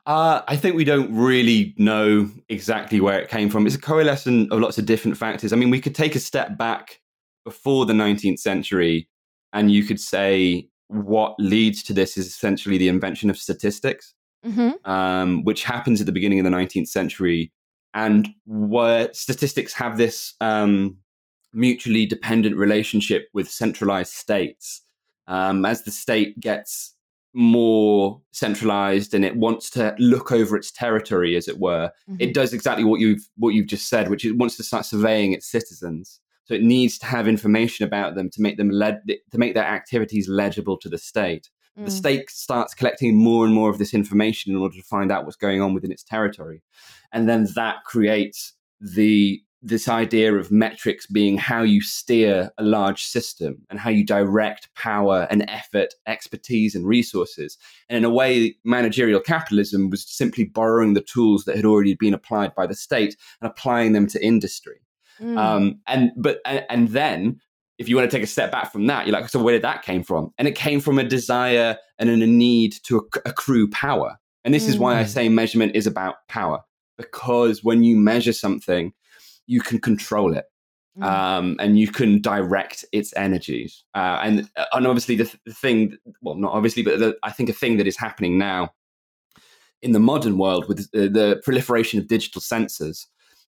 [0.09, 3.67] Uh, I think we don't really know exactly where it came from.
[3.67, 5.53] It's a coalescence of lots of different factors.
[5.53, 7.03] I mean, we could take a step back
[7.45, 9.07] before the 19th century,
[9.53, 14.15] and you could say what leads to this is essentially the invention of statistics,
[14.47, 14.91] mm-hmm.
[14.91, 17.53] um, which happens at the beginning of the 19th century,
[17.93, 20.97] and where statistics have this um,
[21.53, 24.81] mutually dependent relationship with centralized states.
[25.27, 26.95] Um, as the state gets
[27.39, 32.53] more centralized and it wants to look over its territory, as it were, it does
[32.53, 36.21] exactly what you've what you've just said, which it wants to start surveying its citizens.
[36.47, 39.65] So it needs to have information about them to make them led to make their
[39.65, 41.49] activities legible to the state.
[41.79, 41.85] Mm.
[41.85, 45.25] The state starts collecting more and more of this information in order to find out
[45.25, 46.63] what's going on within its territory,
[47.13, 53.03] and then that creates the this idea of metrics being how you steer a large
[53.03, 57.59] system and how you direct power and effort, expertise, and resources.
[57.89, 62.15] And in a way, managerial capitalism was simply borrowing the tools that had already been
[62.15, 64.81] applied by the state and applying them to industry.
[65.21, 65.37] Mm.
[65.37, 67.41] Um, and but and, and then
[67.79, 69.63] if you want to take a step back from that, you're like, so where did
[69.63, 70.33] that came from?
[70.39, 74.19] And it came from a desire and a need to acc- accrue power.
[74.45, 75.09] And this is why I Mm.
[75.09, 76.61] say measurement is about power
[76.97, 78.93] because when you measure something,
[79.49, 80.45] you can control it
[80.99, 81.05] Mm.
[81.05, 83.85] um, and you can direct its energies.
[83.95, 87.49] Uh, and and obviously the, th- the thing, well, not obviously, but the, I think
[87.49, 88.71] a thing that is happening now
[89.81, 93.07] in the modern world with the, the proliferation of digital sensors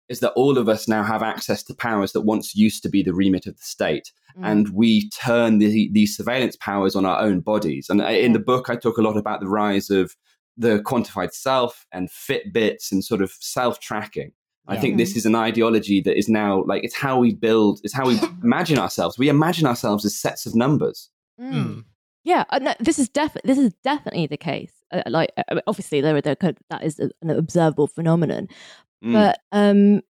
[0.09, 3.03] is that all of us now have access to powers that once used to be
[3.03, 4.13] the remit of the state.
[4.39, 4.47] Mm.
[4.47, 7.89] And we turn the, these surveillance powers on our own bodies.
[7.89, 10.15] And I- in the book, I talk a lot about the rise of
[10.57, 14.31] the quantified self and Fitbits and sort of self tracking.
[14.71, 14.81] I Yeah.
[14.81, 18.07] think this is an ideology that is now like it's how we build, it's how
[18.07, 19.19] we imagine ourselves.
[19.19, 21.11] We imagine ourselves as sets of numbers.
[21.41, 21.53] Mm.
[21.53, 21.85] Mm.
[22.25, 24.73] Yeah, uh, no, this is definitely this is definitely the case.
[24.93, 28.49] Uh, like, uh, I mean, obviously, there, there could, that is an observable phenomenon.
[29.05, 29.13] Mm.
[29.13, 30.03] But um,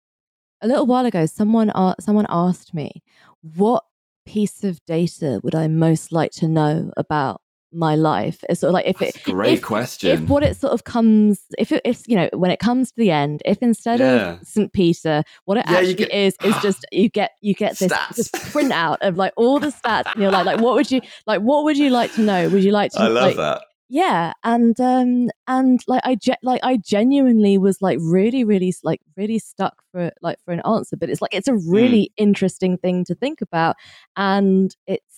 [0.60, 3.02] a little while ago, someone a- someone asked me,
[3.42, 3.84] "What
[4.26, 7.40] piece of data would I most like to know about
[7.72, 10.10] my life?" It's sort of like if That's it a great if, question.
[10.10, 12.96] if what it sort of comes if it, if you know when it comes to
[12.96, 14.32] the end if instead Yeah.
[14.40, 17.78] of st peter what it Yeah, actually get- is is just you get you get
[17.78, 21.00] this, this printout of like all the stats and you're like like what would you
[21.26, 23.62] like what would you like to know would you like to I love like, that.
[23.88, 29.00] yeah and um and like i ge- like i genuinely was like really really like
[29.16, 31.70] really stuck for like for an answer but it's like it's a Hmm.
[31.78, 33.74] really interesting thing to think about
[34.16, 35.09] and it's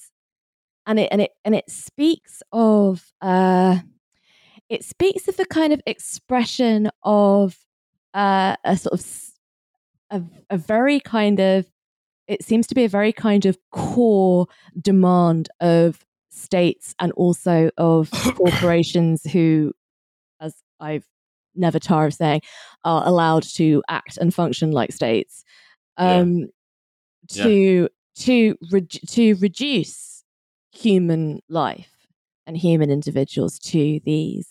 [0.87, 3.79] and it and it and it speaks of uh
[4.69, 7.57] it speaks of the kind of expression of
[8.15, 9.07] uh a sort of
[10.11, 11.67] a, a very kind of
[12.29, 14.47] it seems to be a very kind of core
[14.81, 19.73] demand of states and also of corporations who
[20.41, 21.05] as i've
[21.55, 22.41] never tire of saying
[22.85, 25.45] are allowed to act and function like states
[25.99, 26.47] um
[27.31, 27.45] Yeah.
[27.45, 30.12] to to re- to reduce
[30.73, 32.07] human life
[32.47, 34.49] and human individuals to these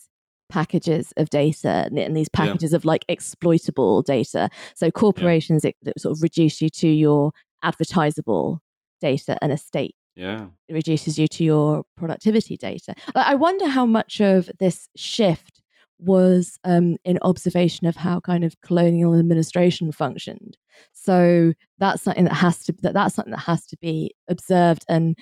[0.50, 2.46] packages of data and, these Yeah.
[2.46, 7.32] packages of like exploitable data so corporations it, it sort of reduce you to your
[7.64, 8.60] advertisable
[9.00, 9.96] data and estate.
[10.16, 10.48] Yeah.
[10.68, 12.94] it reduces you to your productivity data.
[13.16, 15.62] I wonder how much of this shift
[16.00, 20.58] was um, in observation of how kind of colonial administration functioned.
[20.92, 25.16] So that's something that has to that that's something that has to be observed and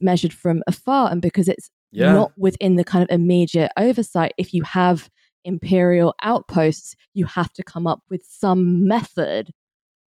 [0.00, 1.10] measured from afar.
[1.10, 2.12] And because it's Yeah.
[2.12, 5.08] not within the kind of immediate oversight, if you have
[5.44, 9.52] imperial outposts, you have to come up with some method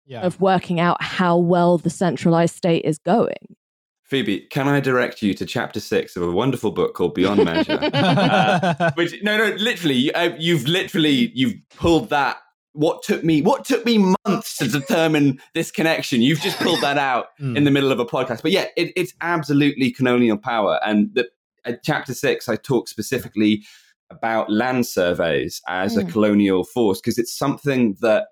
[0.06, 0.22] Yeah.
[0.22, 3.56] of working out how well the centralized state is going.
[4.04, 7.80] Phoebe, can I direct you to chapter six of a wonderful book called Beyond Measure?
[7.94, 12.38] Uh, which no, no, literally, you, uh, you've literally you've pulled that.
[12.74, 16.22] What took me what took me months to determine this connection?
[16.22, 17.58] You've just pulled that out Mm.
[17.58, 18.42] in the middle of a podcast.
[18.42, 20.80] But yeah, it, it's absolutely colonial power.
[20.86, 21.28] And the,
[21.66, 23.64] at chapter six, I talk specifically
[24.10, 26.12] about land surveys as a Mm.
[26.12, 28.28] colonial force because it's something that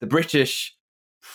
[0.00, 0.74] the British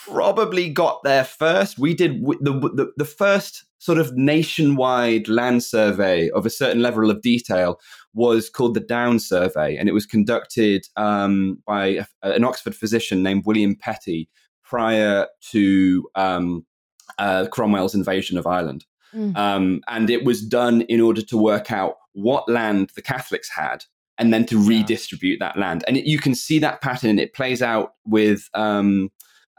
[0.05, 1.77] probably got there first.
[1.79, 6.81] We did w- the, the the first sort of nationwide land survey of a certain
[6.81, 7.79] level of detail
[8.13, 13.21] was called the Down Survey, and it was conducted um, by a, an Oxford physician
[13.21, 14.29] named William Petty
[14.63, 16.65] prior to um,
[17.17, 18.85] uh, Cromwell's invasion of Ireland.
[19.13, 19.37] Mm.
[19.37, 23.83] Um, and it was done in order to work out what land the Catholics had
[24.17, 25.83] and then to redistribute that land.
[25.87, 27.19] And it, you can see that pattern.
[27.19, 29.09] It plays out with um,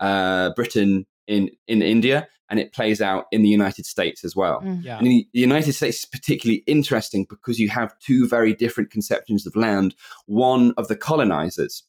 [0.01, 4.61] uh, Britain in, in India and it plays out in the United States as well.
[4.61, 4.83] Mm.
[4.83, 4.99] yeah.
[4.99, 9.55] And the United States is particularly interesting because you have two very different conceptions of
[9.55, 9.95] land.
[10.27, 11.83] One of the colonizers,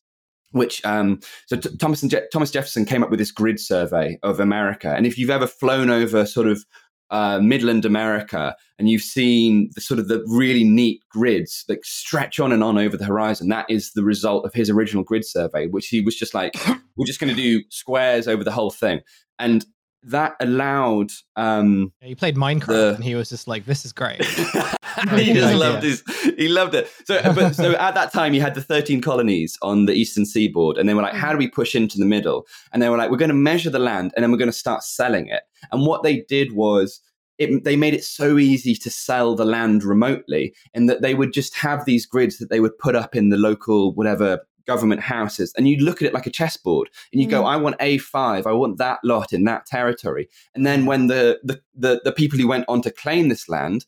[0.52, 4.20] which um, so T- Thomas and Je- Thomas Jefferson came up with this grid survey
[4.24, 4.94] of America.
[4.96, 6.66] And if you've ever flown over sort of
[7.12, 12.40] uh, Midland America and you've seen the sort of the really neat grids that stretch
[12.40, 15.68] on and on over the horizon, that is the result of his original grid survey,
[15.68, 16.54] which he was just like,
[16.98, 19.02] we're just going to do squares over the whole thing.
[19.38, 19.66] And
[20.04, 23.92] that allowed um, Yeah, he played Minecraft The- and he was just like, this is
[23.92, 24.24] great.
[24.26, 25.56] he just idea.
[25.58, 26.04] loved his
[26.38, 29.86] he loved it so but so at that time you had the 13 colonies on
[29.86, 32.82] the eastern seaboard and they were like how do we push into the middle and
[32.82, 34.84] they were like we're going to measure the land and then we're going to start
[34.84, 37.00] selling it and what they did was
[37.38, 41.32] it, they made it so easy to sell the land remotely in that they would
[41.32, 44.40] just have these grids that they would put up in the local whatever
[44.72, 47.48] government houses and you'd look at it like a chessboard and you go Mm.
[47.54, 51.56] i want a5 i want that lot in that territory and then when the, the
[51.84, 53.80] the the people who went on to claim this land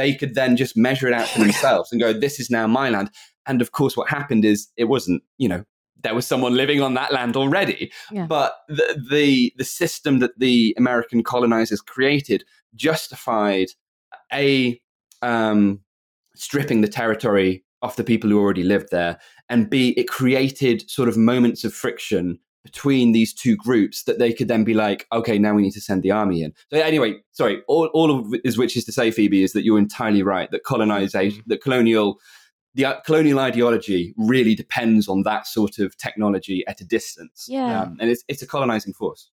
[0.00, 2.88] they could then just measure it out for themselves and go this is now my
[2.90, 3.08] land
[3.50, 5.62] and of course what happened is it wasn't you know
[6.04, 8.26] there was someone living on that land already Yeah.
[8.36, 12.40] but the, the the system that the american colonizers created
[12.90, 13.68] justified
[14.32, 14.80] a
[15.22, 15.80] um
[16.34, 19.18] stripping the territory off the people who already lived there
[19.48, 24.32] and b it created sort of moments of friction between these two groups that they
[24.32, 26.52] could then be like okay now we need to send the army in.
[26.72, 29.64] So anyway sorry all, all of it is which is to say phoebe is that
[29.64, 32.18] you're entirely right that colonization that colonial
[32.74, 37.46] the uh, colonial ideology really depends on that sort of technology at a distance.
[37.48, 37.80] Yeah.
[37.80, 39.30] um, and it's, it's a colonizing force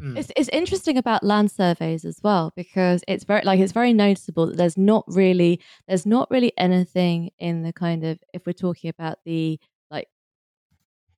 [0.00, 0.16] Hmm.
[0.16, 4.46] It's, it's interesting about land surveys as well because it's very like it's very noticeable
[4.46, 8.88] that there's not really there's not really anything in the kind of if we're talking
[8.88, 10.08] about the like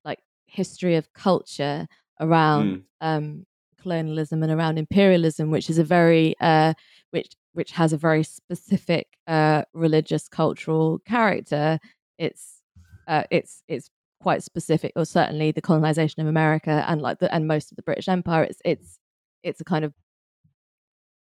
[0.03, 1.87] like history of culture
[2.19, 3.45] around um
[3.81, 6.73] colonialism and around imperialism which is a very uh
[7.11, 11.79] which which has a very specific uh religious cultural character
[12.17, 12.61] it's
[13.07, 13.89] uh it's it's
[14.23, 17.83] quite specific or certainly the colonization of america and like the and most of the
[17.83, 18.99] british empire it's it's
[19.43, 19.93] it's a kind of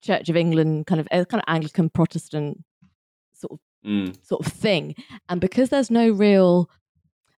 [0.01, 2.63] church of england kind of kind of anglican protestant
[3.33, 4.13] sort of Mm.
[4.27, 4.93] sort of thing
[5.29, 6.69] and because there's no real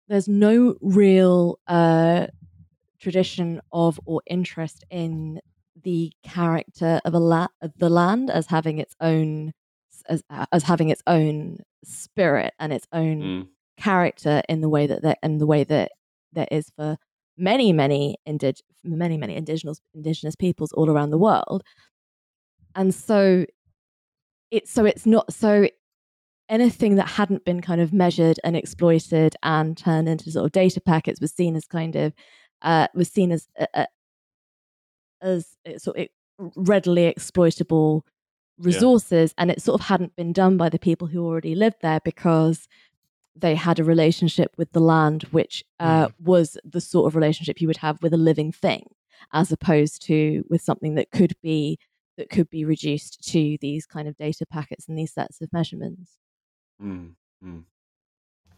[0.08, 2.26] there's no real uh
[3.00, 5.40] tradition of or interest in
[5.84, 9.54] the character of a la- of the land as having its own
[10.10, 13.48] as as having its own spirit and its own Mm.
[13.78, 15.92] Character in the way that there in the way that
[16.34, 16.98] there is for
[17.38, 21.64] many many indig- many many indigenous indigenous peoples all around the world.
[22.76, 23.46] And so
[24.52, 25.68] it's so it's not so
[26.50, 30.82] anything that hadn't been kind of measured and exploited and turned into sort of data
[30.82, 32.14] packets was seen as kind of
[32.62, 33.86] uh, was seen as uh, uh,
[35.22, 36.08] as uh, sort of
[36.56, 38.06] readily exploitable
[38.60, 42.00] resources and it sort of hadn't been done by the people who already lived there
[42.04, 42.68] because
[43.36, 47.68] they had a relationship with the land which uh, was the sort of relationship you
[47.68, 48.84] would have with a living thing
[49.34, 51.78] as opposed to with something that could be
[52.18, 56.18] that could be reduced to these kind of data packets and these sets of measurements
[56.82, 57.12] Mm.
[57.46, 57.64] Mm.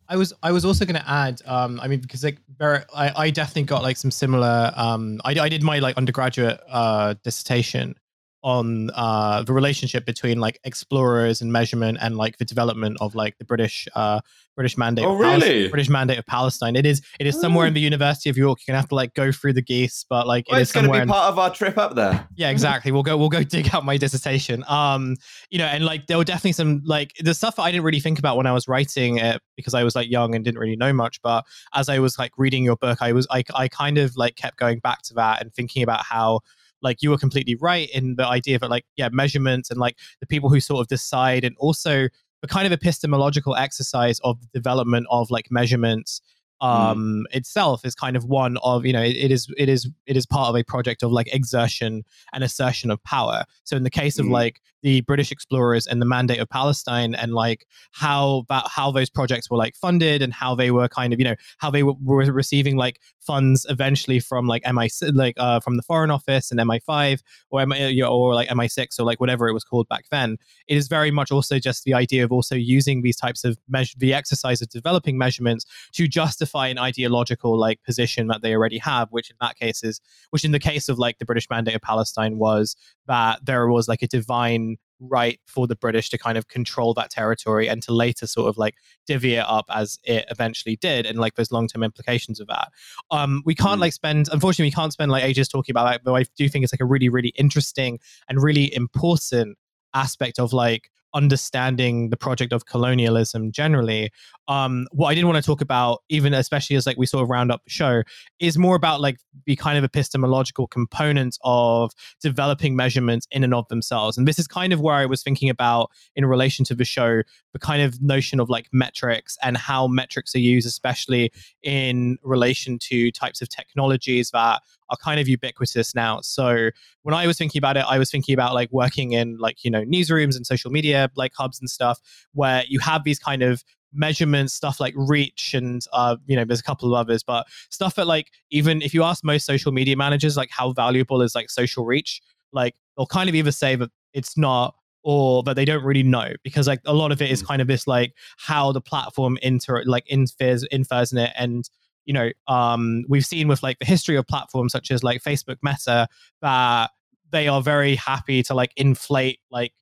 [0.07, 3.11] I was I was also going to add, um, I mean, because like very, I,
[3.15, 4.71] I definitely got like some similar.
[4.75, 7.95] Um, I, I did my like undergraduate uh, dissertation
[8.43, 13.37] on uh, the relationship between like explorers and measurement and like the development of like
[13.37, 14.19] the British uh,
[14.55, 15.05] British mandate.
[15.05, 15.67] Oh, of Palestine- really?
[15.69, 16.75] British mandate of Palestine.
[16.75, 17.67] It is it is somewhere Oh.
[17.69, 18.59] in the University of York.
[18.67, 20.73] You're gonna have to like go through the geese, but like Well, it it's is
[20.73, 22.27] going to be in- part of our trip up there.
[22.35, 22.91] yeah, exactly.
[22.91, 24.63] We'll go we'll go dig out my dissertation.
[24.67, 25.15] Um,
[25.49, 28.19] you know, and like there were definitely some like the stuff I didn't really think
[28.19, 30.91] about when I was writing it because I was like young and didn't really know
[30.93, 31.21] much.
[31.21, 34.35] But as I was like reading your book, I was I I kind of like
[34.35, 36.41] kept going back to that and thinking about how
[36.83, 40.27] like you were completely right in the idea that like yeah measurements and like the
[40.27, 42.07] people who sort of decide and also
[42.41, 46.21] the kind of epistemological exercise of the development of like measurements
[46.61, 50.15] um itself is kind of one of you know it, it is it is it
[50.15, 53.89] is part of a project of like exertion and assertion of power so in the
[53.89, 54.31] case of Mhm.
[54.31, 59.49] like the british explorers and the mandate of palestine and like how how those projects
[59.49, 62.31] were like funded and how they were kind of you know how they were, were
[62.31, 67.19] receiving like funds eventually from like mi like uh from the foreign office and mi5
[67.49, 70.37] or MI, or like mi6 or like whatever it was called back then.
[70.67, 73.95] It is very much also just the idea of also using these types of measure
[73.97, 79.07] the exercise of developing measurements to justify an ideological like position that they already have
[79.11, 81.81] which in that case is which in the case of like the british mandate of
[81.81, 82.75] palestine was
[83.07, 84.72] that there was like a divine
[85.09, 88.57] right for the british to kind of control that territory and to later sort of
[88.57, 88.75] like
[89.05, 92.69] divvy it up as it eventually did and like those long-term implications of that
[93.11, 93.81] um we can't Mm.
[93.81, 96.63] like spend unfortunately we can't spend like ages talking about that but i do think
[96.63, 97.99] it's like a really really interesting
[98.29, 99.57] and really important
[99.93, 104.11] aspect of like understanding the project of colonialism generally
[104.47, 107.29] um what i didn't want to talk about even especially as like we sort of
[107.29, 108.03] round up the show
[108.39, 111.91] is more about like the kind of epistemological components of
[112.21, 114.17] developing measurements in and of themselves.
[114.17, 117.21] And this is kind of where i was thinking about in relation to the show
[117.53, 122.79] the kind of notion of like metrics and how metrics are used especially in relation
[122.79, 126.69] to types of technologies that are kind of ubiquitous now so
[127.03, 129.69] when I was thinking about it, I was thinking about like working in like, you
[129.69, 131.99] know, newsrooms and social media like hubs and stuff
[132.33, 133.63] where you have these kind of
[133.93, 137.95] measurements, stuff like reach and uh, you know, there's a couple of others, but stuff
[137.95, 141.49] that like even if you ask most social media managers like how valuable is like
[141.49, 142.21] social reach,
[142.53, 146.31] like they'll kind of either say that it's not or that they don't really know
[146.43, 147.47] because like a lot of it is Mm.
[147.47, 151.69] kind of this like how the platform inter like infers infers in it and
[152.05, 155.57] you know um we've seen with like the history of platforms such as like facebook
[155.61, 156.07] meta
[156.41, 156.91] that
[157.31, 159.73] they are very happy to like inflate like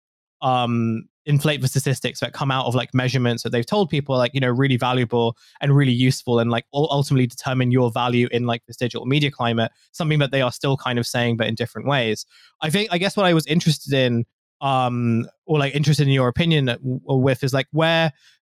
[0.42, 4.34] um inflate the statistics that come out of like measurements that they've told people like
[4.34, 8.66] you know really valuable and really useful and like ultimately determine your value in like
[8.66, 11.88] this digital media climate something that they are still kind of saying but in different
[11.88, 12.26] ways.
[12.62, 14.26] I think i guess what i was interested in
[14.62, 18.12] um or like interested in your opinion with is like where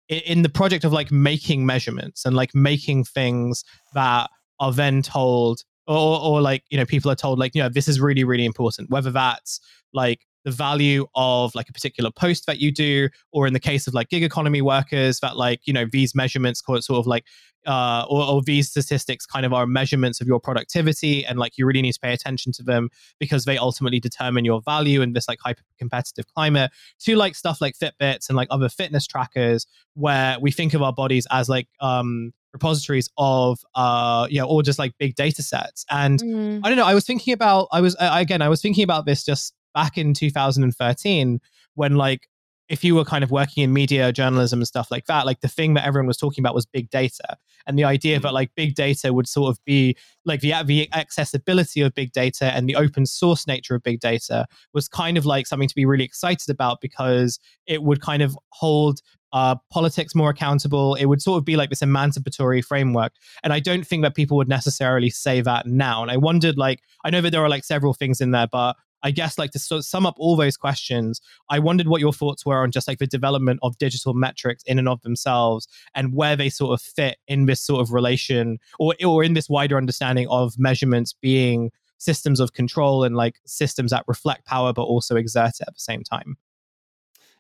[0.09, 4.31] in the project of like making measurements and like making things that
[4.61, 7.89] are then told or, or like you know people are told like you know this
[7.89, 9.61] is really really important whether that's
[9.93, 13.87] like the value of like a particular post that you do or in the case
[13.87, 17.07] of like gig economy workers that like you know these measurements call it sort of
[17.07, 17.25] like
[17.67, 21.67] uh or, or these statistics kind of are measurements of your productivity and like you
[21.67, 25.27] really need to pay attention to them because they ultimately determine your value in this
[25.29, 26.71] like hyper competitive climate
[27.01, 30.93] to like stuff like fitbits and like other fitness trackers where we think of our
[30.93, 35.85] bodies as like um repositories of uh you know or just like big data sets
[35.91, 36.61] and Mm.
[36.65, 36.85] I don't know.
[36.87, 37.69] I was thinking about.
[37.73, 38.43] I was I, again.
[38.43, 41.41] I was thinking about this just back in 2013
[41.77, 42.29] when like
[42.69, 45.47] if you were kind of working in media journalism and stuff like that like the
[45.47, 48.75] thing that everyone was talking about was big data and the idea that like big
[48.75, 53.07] data would sort of be like the the accessibility of big data and the open
[53.07, 56.81] source nature of big data was kind of like something to be really excited about
[56.81, 59.01] because it would kind of hold
[59.33, 60.95] uh, politics more accountable.
[60.95, 63.13] It would sort of be like this emancipatory framework.
[63.43, 66.01] And I don't think that people would necessarily say that now.
[66.01, 68.77] And I wondered, like, I know that there are like several things in there, but
[69.03, 72.13] I guess like to sort of sum up all those questions, I wondered what your
[72.13, 76.15] thoughts were on just like the development of digital metrics in and of themselves and
[76.15, 79.77] where they sort of fit in this sort of relation or or in this wider
[79.77, 85.17] understanding of measurements being systems of control and like systems that reflect power but also
[85.17, 86.37] exert it at the same time.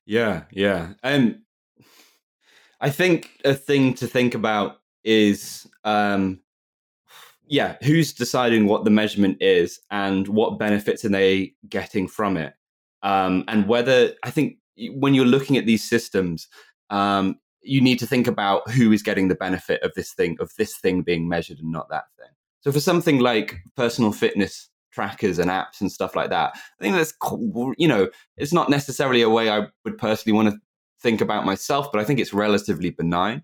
[0.04, 0.94] Yeah, yeah.
[1.02, 1.40] And
[2.80, 6.40] I think a thing to think about is um
[7.48, 12.54] yeah, who's deciding what the measurement is and what benefits are they getting from it?
[13.02, 14.58] Um and whether I think
[14.92, 16.48] when you're looking at these systems,
[16.90, 20.52] um you need to think about who is getting the benefit of this thing of
[20.56, 22.30] this thing being measured and not that thing.
[22.60, 26.96] So for something like personal fitness trackers and apps and stuff like that, I think
[26.96, 27.14] that's
[27.78, 30.60] you know, it's not necessarily a way I would personally want to
[31.00, 33.42] think about myself, but I think it's relatively benign.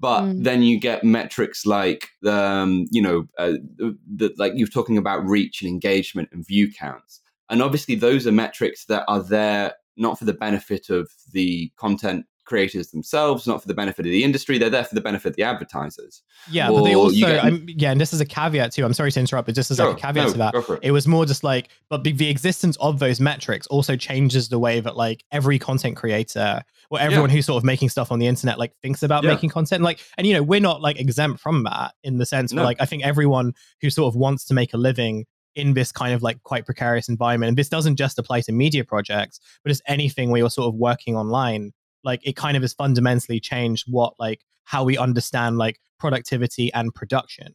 [0.00, 0.44] But Mm.
[0.44, 5.62] then you get metrics like, um, you know, uh, the, like you're talking about reach
[5.62, 7.20] and engagement and view counts.
[7.50, 12.26] And obviously, those are metrics that are there not for the benefit of the content
[12.48, 14.58] creators themselves, not for the benefit of the industry.
[14.58, 16.22] They're there for the benefit of the advertisers.
[16.50, 18.84] Yeah, but they also, get- I'm, yeah, and this is a caveat too.
[18.84, 20.78] I'm sorry to interrupt, but just as like a caveat no, to that, it.
[20.84, 24.58] it was more just like, but the, the existence of those metrics also changes the
[24.58, 28.26] way that like every content creator or everyone who's sort of making stuff on the
[28.26, 29.30] internet like thinks about Yeah.
[29.34, 29.82] making content.
[29.82, 32.64] Like, and you know, we're not like exempt from that in the sense where No.
[32.66, 33.52] like I think everyone
[33.82, 37.08] who sort of wants to make a living in this kind of like quite precarious
[37.08, 40.68] environment, and this doesn't just apply to media projects, but it's anything where you're sort
[40.68, 41.72] of working online
[42.04, 46.94] like it kind of has fundamentally changed what like how we understand like productivity and
[46.94, 47.54] production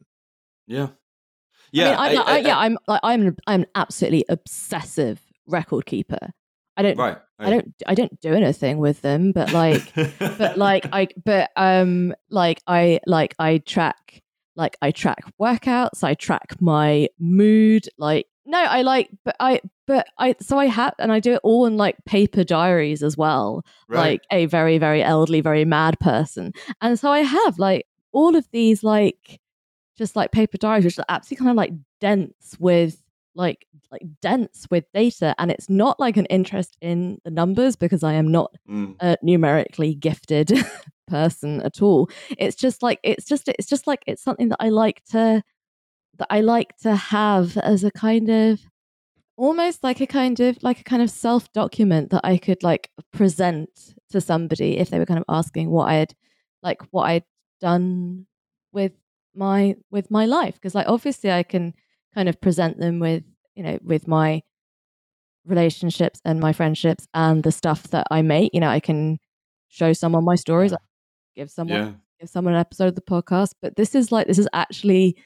[0.67, 0.87] Yeah.
[1.71, 1.95] Yeah.
[1.99, 5.85] I mean, I, I- I, I- yeah, I'm like I'm I'm an absolutely obsessive record
[5.85, 6.31] keeper.
[6.77, 7.17] I don't Right.
[7.39, 12.13] I don't I don't do anything with them, but like but like I but um
[12.29, 14.21] like I like I track
[14.55, 20.07] like I track workouts, I track my mood, like no, I like but I but
[20.17, 23.63] I so I have and I do it all in like paper diaries as well.
[23.87, 23.99] Right.
[24.11, 26.53] Like a very, very elderly, very mad person.
[26.81, 29.39] And so I have like all of these like
[29.97, 33.01] just like paper diaries, which are absolutely kind of like dense with
[33.35, 35.35] like like dense with data.
[35.37, 38.95] And it's not like an interest in the numbers because I am not Mm.
[39.01, 40.51] a numerically gifted
[41.07, 42.09] person at all.
[42.37, 45.43] It's just like it's just it's just like it's something that I like to
[46.17, 48.59] that I like to have as a kind of
[49.35, 52.91] almost like a kind of like a kind of self document that I could like
[53.11, 53.69] present
[54.11, 56.13] to somebody if they were kind of asking what I had
[56.61, 57.23] like what I'd
[57.59, 58.27] done
[58.71, 58.91] with
[59.35, 60.53] my with my life.
[60.55, 61.73] Because like obviously I can
[62.13, 63.23] kind of present them with
[63.55, 64.43] you know with my
[65.45, 68.53] relationships and my friendships and the stuff that I make.
[68.53, 69.19] You know I can
[69.67, 70.73] show someone my stories
[71.35, 71.91] give someone Yeah.
[72.19, 75.17] give someone an episode of the podcast but this is like this is actually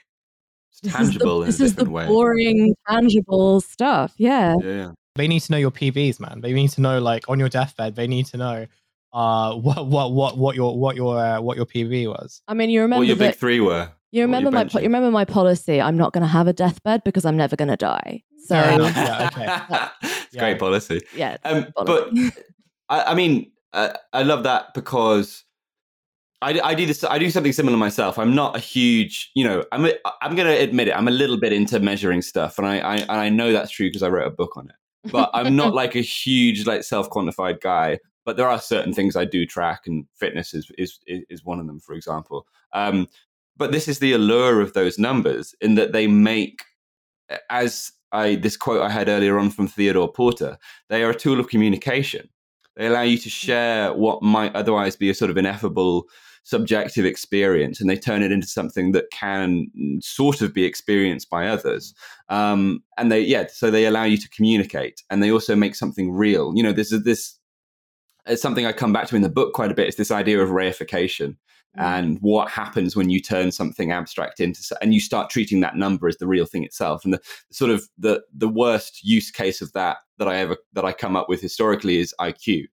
[0.83, 2.05] It's this tangible is in the, a this is the way.
[2.07, 4.69] boring tangible stuff yeah Yeah.
[4.69, 4.91] yeah.
[5.15, 7.95] they need to know your pvs man they need to know like on your deathbed
[7.95, 8.67] they need to know
[9.13, 12.69] uh what what what what your what your uh, what your pv was I mean
[12.69, 13.89] you remember What your big three were.
[14.11, 17.03] you remember my po- you remember my policy I'm not going to have a deathbed
[17.03, 18.95] because I'm never going to die so Fair enough.
[18.95, 20.17] Yeah, okay.
[20.25, 20.39] it's Yeah.
[20.39, 21.01] great policy.
[21.15, 22.11] yeah Um, but.
[22.89, 25.43] I, I mean, uh, I love that because
[26.41, 27.03] I, I do this.
[27.03, 28.19] I do something similar myself.
[28.19, 29.63] I'm not a huge, you know.
[29.71, 29.85] I'm.
[29.85, 30.95] A, I'm going to admit it.
[30.95, 33.87] I'm a little bit into measuring stuff, and I, I and I know that's true
[33.87, 35.11] because I wrote a book on it.
[35.11, 37.99] But I'm not like a huge, like self quantified guy.
[38.23, 41.65] But there are certain things I do track, and fitness is is is one of
[41.65, 42.45] them, for example.
[42.73, 43.07] Um,
[43.55, 46.63] but this is the allure of those numbers in that they make,
[47.49, 50.59] as I this quote I had earlier on from Theodore Porter,
[50.89, 52.29] they are a tool of communication.
[52.75, 56.05] They allow you to share what might otherwise be a sort of ineffable
[56.47, 59.67] subjective experience and they turn it into something that can
[60.01, 61.93] sort of be experienced by others.
[62.29, 66.11] Um, and they yeah so they allow you to communicate and they also make something
[66.11, 66.53] real.
[66.55, 67.37] You know this is this
[68.25, 70.41] it's something i come back to in the book quite a bit it's this idea
[70.41, 71.37] of reification
[71.77, 71.83] Mm.
[71.83, 76.07] and what happens when you turn something abstract into and you start treating that number
[76.07, 77.03] as the real thing itself.
[77.03, 77.21] And the
[77.51, 81.15] sort of the the worst use case of that that i ever that i come
[81.15, 82.65] up with historically is iq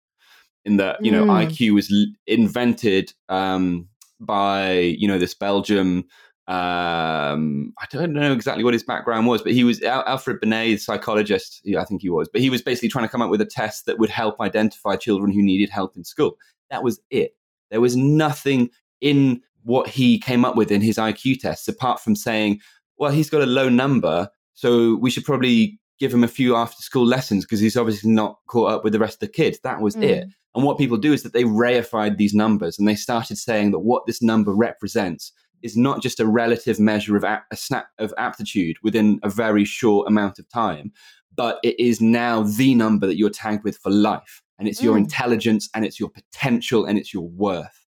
[0.65, 1.47] in that you know Mm.
[1.47, 3.89] iq was l- invented um
[4.20, 6.05] by you know this belgium
[6.47, 10.66] um i don't know exactly what his background was but he was Al- alfred binet
[10.66, 13.31] the psychologist yeah, i think he was but he was basically trying to come up
[13.31, 16.36] with a test that would help identify children who needed help in school
[16.70, 17.32] that was it
[17.70, 18.70] there was nothing
[19.01, 22.61] in what he came up with in his IQ tests, apart from saying,
[22.99, 26.82] well, he's got a low number, so we should probably give him a few after
[26.82, 29.58] school lessons because he's obviously not caught up with the rest of the kids.
[29.62, 30.02] That was Mm.
[30.02, 30.28] it.
[30.54, 33.80] And what people do is that they reified these numbers and they started saying that
[33.80, 38.12] what this number represents is not just a relative measure of a, a snap of
[38.18, 40.92] aptitude within a very short amount of time,
[41.34, 44.42] but it is now the number that you're tagged with for life.
[44.58, 44.98] And it's your Mm.
[45.04, 47.86] intelligence and it's your potential and it's your worth.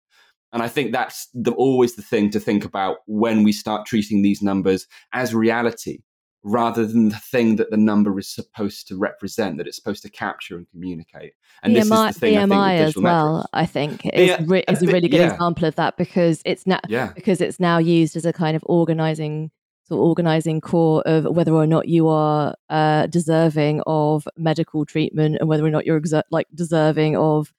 [0.53, 4.21] And I think that's the, always the thing to think about when we start treating
[4.21, 5.99] these numbers as reality
[6.47, 10.09] rather than the thing that the number is supposed to represent, that it's supposed to
[10.11, 11.33] capture and communicate.
[11.63, 13.49] And this is BMI, the thing I think BMI as well, metrics.
[13.53, 15.33] I think is, Yeah, re- is a a really good yeah.
[15.33, 17.11] example of that because it's now Yeah.
[17.15, 19.49] because it's now used as a kind of organizing
[19.87, 25.37] sort of organizing core of whether or not you are uh, deserving of medical treatment
[25.39, 27.51] and whether or not you're exer- like deserving of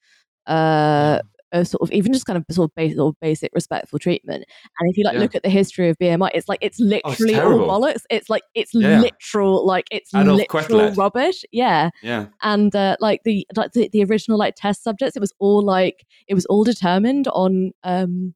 [0.46, 1.20] uh,
[1.52, 4.44] a sort of even just kind of sort of, basic, sort of basic respectful treatment.
[4.78, 5.20] And if you like Yeah.
[5.20, 7.68] look at the history of BMI, it's like it's literally all terrible.
[7.68, 8.02] bollocks.
[8.10, 9.00] It's like it's Yeah.
[9.00, 10.96] literal like it's Adolphe literal Quetelet.
[10.96, 11.44] rubbish.
[11.52, 12.26] Yeah Yeah.
[12.42, 16.04] and uh, like the like the, the original like test subjects it was all like
[16.28, 18.34] it was all determined on um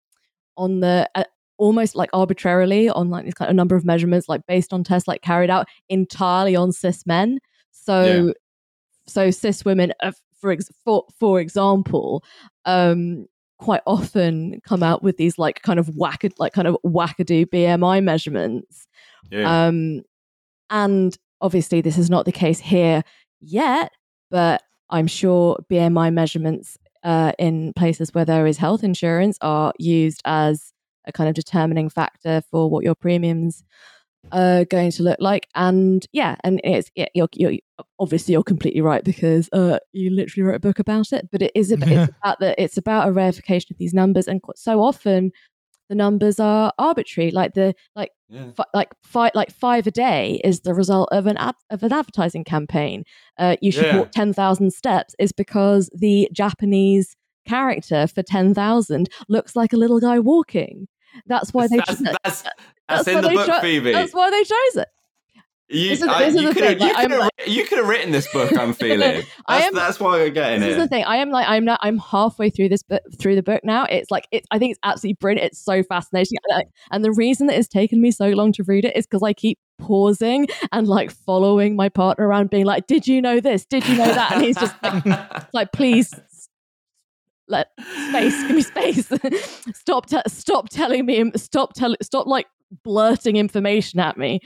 [0.56, 1.24] on the uh,
[1.56, 5.06] almost like arbitrarily on like this kind of number of measurements like based on tests
[5.08, 7.38] like carried out entirely on cis men
[7.72, 8.32] So, Yeah.
[9.06, 12.24] so cis women, uh, for ex- for for example,
[12.64, 13.26] um,
[13.58, 18.02] quite often come out with these like kind of whack like kind of wackadoo BMI
[18.02, 18.86] measurements.
[19.30, 19.66] Yeah.
[19.66, 20.02] Um,
[20.70, 23.02] and obviously, this is not the case here
[23.40, 23.92] yet,
[24.30, 30.20] but I'm sure BMI measurements uh, in places where there is health insurance are used
[30.24, 30.72] as
[31.06, 33.64] a kind of determining factor for what your premiums
[34.32, 35.48] are going to look like.
[35.54, 37.58] And yeah, and it's yeah, you're, you're
[37.98, 41.28] obviously you're completely right because uh, you literally wrote a book about it.
[41.30, 44.40] But it is about, it's about the it's about a reification of these numbers, and
[44.56, 45.32] so often
[45.88, 47.30] the numbers are arbitrary.
[47.32, 48.52] Like the like yeah.
[48.56, 51.92] fi- like five like five a day is the result of an ad- of an
[51.92, 53.04] advertising campaign.
[53.38, 53.98] Uh, you should Yeah.
[53.98, 57.16] walk ten thousand steps is because the Japanese
[57.48, 60.86] character for ten thousand looks like a little guy walking.
[61.26, 61.76] That's why they.
[61.78, 62.44] that's, cho- that's, that's
[62.88, 63.92] that's in why the they book, cho- Phoebe.
[63.92, 64.88] That's why they chose it.
[65.72, 68.26] You, is- I- you could have thing, you could I'm you could have written this
[68.32, 68.52] book.
[68.58, 69.22] I'm feeling.
[69.46, 70.66] I am- that's why we're getting it.
[70.66, 71.04] This is the thing.
[71.04, 71.78] I am like I'm not.
[71.82, 73.84] I'm halfway through this book through the book now.
[73.84, 74.44] It's like it.
[74.50, 75.52] I think it's absolutely brilliant.
[75.52, 78.84] It's so fascinating, and, and the reason that it's taken me so long to read
[78.84, 83.06] it is because I keep pausing and like following my partner around, being like, "Did
[83.06, 83.64] you know this?
[83.64, 85.04] Did you know that?" And he's just like,
[85.54, 86.12] like "Please."
[87.50, 87.68] Let
[88.08, 89.12] space, give me space.
[89.74, 91.30] stop, te- stop telling me.
[91.36, 91.96] Stop telling.
[92.00, 92.46] Stop like
[92.84, 94.40] blurting information at me.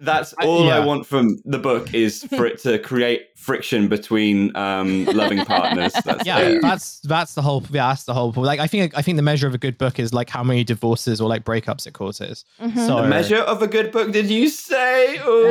[0.00, 0.84] That's I- all I yeah.
[0.84, 5.92] want from the book is for it to create friction between um, loving partners.
[6.04, 6.62] That's yeah, it.
[6.62, 7.62] that's that's the whole.
[7.70, 8.32] Yeah, that's the whole.
[8.32, 10.64] Like, I think I think the measure of a good book is like how many
[10.64, 12.46] divorces or like breakups it causes.
[12.60, 12.86] Mhm.
[12.86, 15.18] So The measure of a good book, did you say?
[15.22, 15.48] Oh,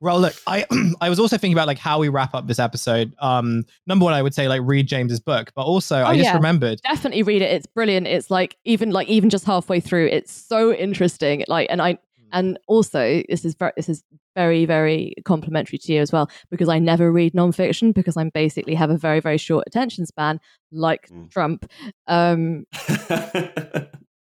[0.00, 0.64] Well, look, I
[1.00, 3.14] I was also thinking about like how we wrap up this episode.
[3.18, 6.34] Um, number one, I would say like read James's book, but also I just yeah.
[6.36, 6.80] remembered.
[6.82, 7.50] definitely read it.
[7.52, 8.06] It's brilliant.
[8.06, 11.44] It's like even like even just halfway through, it's so interesting.
[11.48, 11.98] Like, and I
[12.32, 14.04] and also this is very this is
[14.36, 18.74] very very complimentary to you as well because I never read nonfiction because I'm basically
[18.74, 20.38] have a very very short attention span,
[20.70, 21.30] like Mm.
[21.30, 21.70] Trump.
[22.06, 22.66] Um,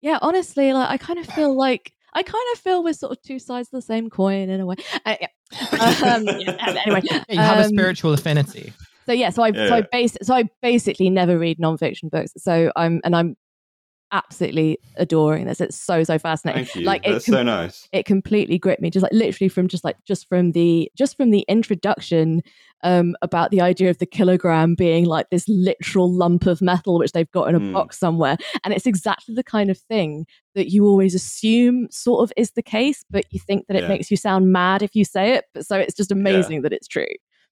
[0.01, 1.93] yeah, honestly, like I kind of feel like.
[2.15, 4.67] I kind of feel we're sort of two sides of the same coin in a
[4.67, 4.77] way.
[5.05, 5.27] Uh, yeah.
[5.79, 8.73] Um, yeah, anyway, Yeah, you have a um, spiritual affinity.
[9.07, 9.87] so yeah, so I so I Yeah.
[9.93, 12.33] base so I basically never read nonfiction books.
[12.37, 13.37] So I'm and I'm
[14.13, 15.61] absolutely adoring this.
[15.61, 16.65] It's so so fascinating.
[16.65, 16.83] Thank you.
[16.83, 17.89] Like That's com- so nice.
[17.93, 21.31] it completely gripped me just like literally from just like just from the just from
[21.31, 22.43] the introduction
[22.85, 27.13] um about the idea of the kilogram being like this literal lump of metal which
[27.13, 27.73] they've got in a Mm.
[27.73, 32.33] box somewhere and it's exactly the kind of thing that you always assume sort of
[32.37, 33.89] is the case but you think that it Yeah.
[33.89, 36.87] makes you sound mad if you say it but so it's just amazing that it's
[36.87, 37.07] true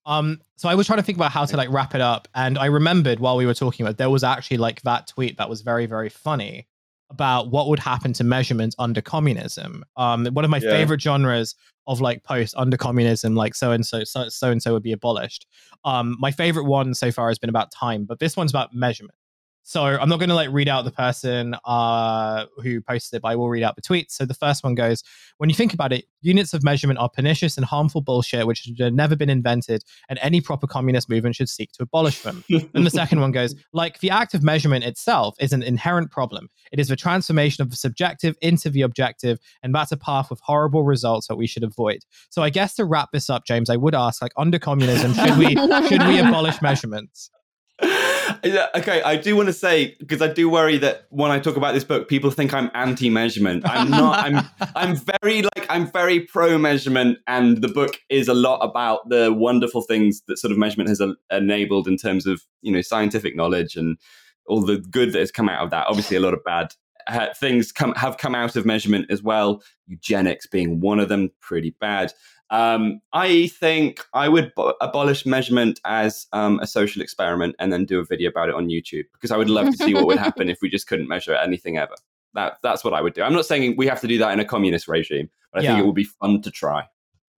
[0.06, 2.58] Um, so I was trying to think about how to like wrap it up, and
[2.58, 5.60] I remembered while we were talking about there was actually like that tweet that was
[5.62, 6.66] very very funny
[7.10, 9.84] about what would happen to measurements under communism.
[9.96, 10.70] Um, one of my Yeah.
[10.70, 11.54] favorite genres
[11.86, 14.92] of like posts under communism, like so and so so so and so would be
[14.92, 15.46] abolished.
[15.84, 19.14] Um, my favorite one so far has been about time, but this one's about measurement.
[19.68, 23.28] So I'm not going to like read out the person uh, who posted it, but
[23.30, 24.12] I will read out the tweets.
[24.12, 25.02] So the first one goes:
[25.38, 28.94] When you think about it, units of measurement are pernicious and harmful bullshit, which have
[28.94, 32.44] never been invented, and any proper communist movement should seek to abolish them.
[32.74, 36.48] and the second one goes, like the act of measurement itself is an inherent problem.
[36.70, 40.38] It is the transformation of the subjective into the objective, and that's a path with
[40.44, 42.04] horrible results that we should avoid.
[42.30, 45.36] So I guess to wrap this up, James, I would ask, like under communism, should
[45.36, 45.56] we
[45.88, 47.32] should we abolish measurements?
[47.82, 51.56] Yeah, okay, I do want to say because I do worry that when I talk
[51.56, 53.68] about this book, people think I'm anti-measurement.
[53.68, 54.24] I'm not.
[54.24, 54.46] I'm.
[54.76, 59.82] I'm very like I'm very pro-measurement, and the book is a lot about the wonderful
[59.82, 63.98] things that sort of measurement has enabled in terms of you know scientific knowledge and
[64.46, 65.86] all the good that has come out of that.
[65.88, 66.72] Obviously, a lot of bad
[67.06, 69.62] uh, things come have come out of measurement as well.
[69.86, 72.12] Eugenics being one of them, pretty bad.
[72.50, 77.84] Um, I think I would bo- abolish measurement as um, a social experiment and then
[77.84, 80.18] do a video about it on YouTube because I would love to see what would
[80.18, 81.94] happen if we just couldn't measure anything ever.
[82.34, 83.22] That that's what I would do.
[83.22, 85.70] I'm not saying we have to do that in a communist regime, but I Yeah.
[85.70, 86.84] think it would be fun to try.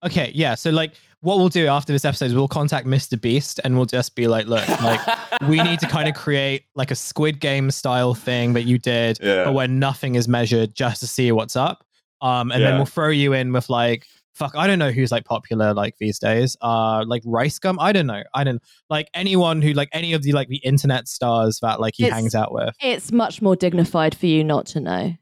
[0.04, 0.54] Okay, yeah.
[0.54, 3.20] So like, what we'll do after this episode is we'll contact Mr.
[3.20, 5.00] Beast and we'll just be like, look, like
[5.48, 9.18] we need to kind of create like a Squid Game style thing that you did,
[9.20, 9.44] Yeah.
[9.44, 11.84] but where nothing is measured just to see what's up.
[12.20, 14.06] Um, and then we'll throw you in with like,
[14.38, 16.56] fuck, I don't know who's like popular like these days.
[16.62, 17.78] Uh, like Rice Gum.
[17.80, 18.22] I don't know.
[18.34, 21.94] I don't like anyone who like any of the like the internet stars that like
[21.96, 22.74] he It's- hangs out with.
[22.80, 25.14] it's much more dignified for you not to know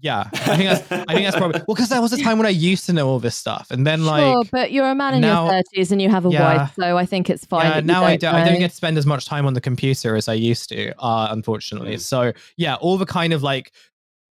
[0.00, 2.46] Yeah, I think that's I think that's probably well because there was a time when
[2.46, 4.20] I used to know all this stuff, and then like.
[4.22, 6.56] sure, but you're a man in now- your 30s and you have a Yeah.
[6.56, 7.70] wife, so I think it's fine.
[7.70, 8.34] Yeah, now I don't don't.
[8.34, 10.92] I don't get to spend as much time on the computer as I used to,
[11.02, 11.94] uh, unfortunately.
[11.94, 12.00] Mm.
[12.00, 13.72] So yeah, all the kind of like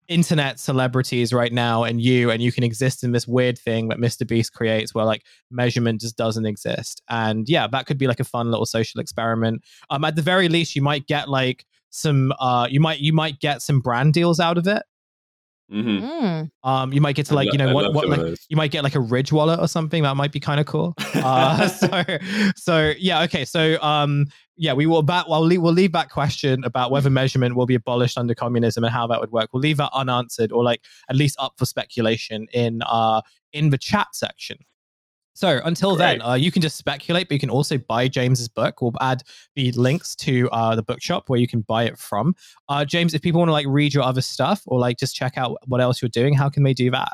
[0.08, 3.98] internet celebrities right now and you and you can exist in this weird thing that
[3.98, 4.26] Mr.
[4.26, 7.02] Beast creates where like measurement just doesn't exist.
[7.10, 9.64] And yeah, that could be like a fun little social experiment.
[9.90, 13.40] Um at the very least you might get like some uh you might you might
[13.40, 14.84] get some brand deals out of it.
[15.72, 16.06] mm-hmm.
[16.06, 16.50] Mm.
[16.64, 18.72] Um you might get to like, lo- you know, I'd what what like you might
[18.72, 20.94] get like a Ridge wallet or something that might be kind of cool.
[21.16, 22.04] Uh, so
[22.56, 23.44] so yeah, okay.
[23.44, 24.28] So um
[24.58, 27.76] yeah, we will back well leave, we'll leave that question about whether measurement will be
[27.76, 29.50] abolished under communism and how that would work.
[29.54, 33.22] We'll leave that unanswered or like at least up for speculation in uh
[33.54, 34.58] in the chat section.
[35.38, 38.82] So until then, uh, you can just speculate, but you can also buy James's book.
[38.82, 39.22] We'll add
[39.56, 42.36] the links to uh, the bookshop where you can buy it from.
[42.68, 45.38] Uh, James, if people want to like read your other stuff or like just check
[45.38, 47.12] out what else you're doing, how can they do that?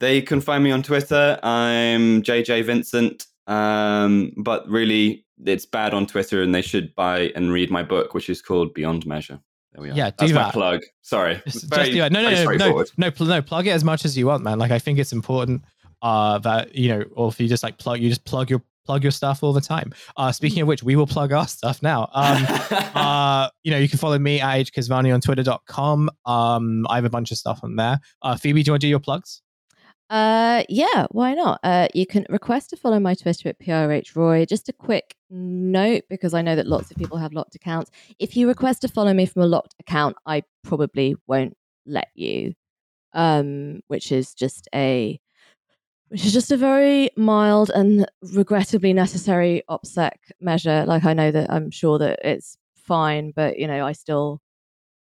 [0.00, 1.38] They can find me on Twitter.
[1.44, 3.26] I'm JJ Vincent.
[3.46, 8.14] Um, but really, it's bad on Twitter, and they should buy and read my book,
[8.14, 9.40] which is called Beyond Measure.
[9.72, 9.94] There we are.
[9.94, 10.82] Yeah, do That's my plug.
[11.02, 11.42] Sorry.
[11.46, 12.12] Just, Very- just do that.
[12.12, 13.42] No, no, no, no, no, pl- no.
[13.42, 14.58] Plug it as much as you want, man.
[14.58, 15.62] Like I think it's important
[16.02, 19.02] uh, that you know, or if you just like plug, you just plug your plug
[19.02, 19.92] your stuff all the time.
[20.16, 22.08] Uh, speaking of which, we will plug our stuff now.
[22.12, 22.46] Um,
[22.94, 26.10] uh, you know, you can follow me at hkesvani on twitter.com.
[26.26, 27.98] Um, I have a bunch of stuff on there.
[28.22, 29.42] Uh, Phoebe, do you want to do your plugs?
[30.10, 31.60] Uh, yeah, why not?
[31.62, 34.46] Uh, you can request to follow my Twitter at prhroy.
[34.46, 37.90] Just a quick note because I know that lots of people have locked accounts.
[38.18, 41.56] If you request to follow me from a locked account, I probably won't
[41.86, 42.54] let you.
[43.12, 45.20] Um, which is just a
[46.08, 50.10] which is just a very mild and regrettably necessary OPSEC
[50.40, 50.84] measure.
[50.86, 54.40] Like I know that I'm sure that it's fine, but you know, I still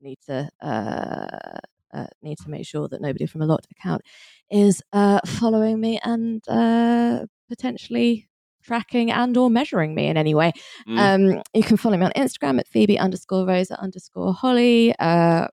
[0.00, 1.58] need to uh,
[1.92, 4.02] uh need to make sure that nobody from a locked account
[4.50, 8.28] is uh, following me and uh, potentially
[8.62, 10.52] tracking and or measuring me in any way.
[10.88, 10.98] Mm.
[11.36, 14.94] Um, you can follow me on Instagram at Phoebe underscore Rosa underscore Holly.
[14.98, 15.48] Uh,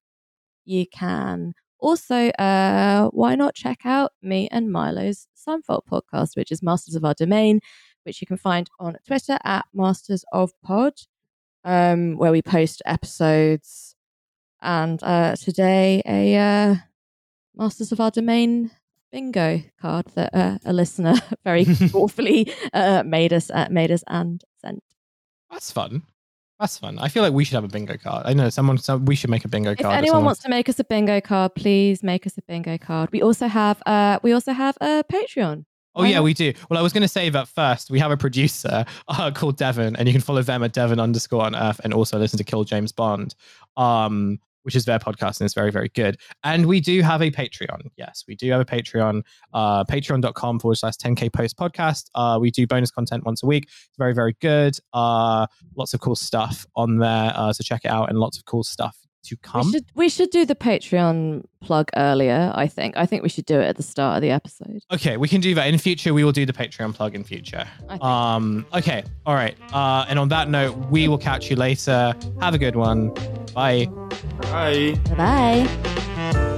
[0.66, 6.64] you can also, uh, why not check out me and Milo's Seinfeld podcast, which is
[6.64, 7.60] Masters of Our Domain,
[8.04, 10.94] which you can find on Twitter at Masters of Pod,
[11.64, 13.96] um, where we post episodes.
[14.62, 16.76] And uh, today, a uh,
[17.56, 18.72] Masters of Our Domain
[19.12, 24.44] bingo card that uh, a listener very thoughtfully uh, made us uh, made us and
[24.62, 24.84] sent.
[25.52, 26.04] That's fun.
[26.60, 26.98] That's fun.
[26.98, 28.26] I feel like we should have a bingo card.
[28.26, 28.80] I know someone.
[28.80, 29.94] Some, we should make a bingo If card.
[29.94, 33.10] or anyone wants to make us a bingo card, please make us a bingo card.
[33.12, 35.66] We also have uh we also have a Patreon.
[35.98, 36.54] Oh yeah, we do.
[36.70, 37.90] Well, I was going to say that first.
[37.90, 41.44] We have a producer uh, called Devon, and you can follow them at Devon underscore
[41.44, 43.34] on Earth, and also listen to Kill James Bond,
[43.78, 46.18] um, which is their podcast, and it's very very good.
[46.44, 47.88] And we do have a Patreon.
[47.96, 49.22] Yes, we do have a Patreon.
[49.54, 52.10] Uh, Patreon.com forward slash 10k post podcast.
[52.14, 53.64] Uh, we do bonus content once a week.
[53.68, 54.78] It's very very good.
[54.92, 57.32] Uh, lots of cool stuff on there.
[57.34, 59.68] Uh, so check it out, and lots of cool stuff to come.
[59.68, 62.98] We should we should do the Patreon plug earlier, I think.
[62.98, 64.82] I think we should do it at the start of the episode.
[64.92, 66.14] Okay, we can do that in future.
[66.14, 67.66] We will do the Patreon plug in future.
[68.02, 68.66] Um.
[68.74, 69.04] Okay.
[69.26, 69.56] All right.
[69.74, 70.06] Uh.
[70.08, 72.14] And on that note, we will catch you later.
[72.42, 73.14] Have a good one.
[73.54, 73.88] Bye.
[74.42, 75.00] Bye.
[75.16, 76.54] Bye.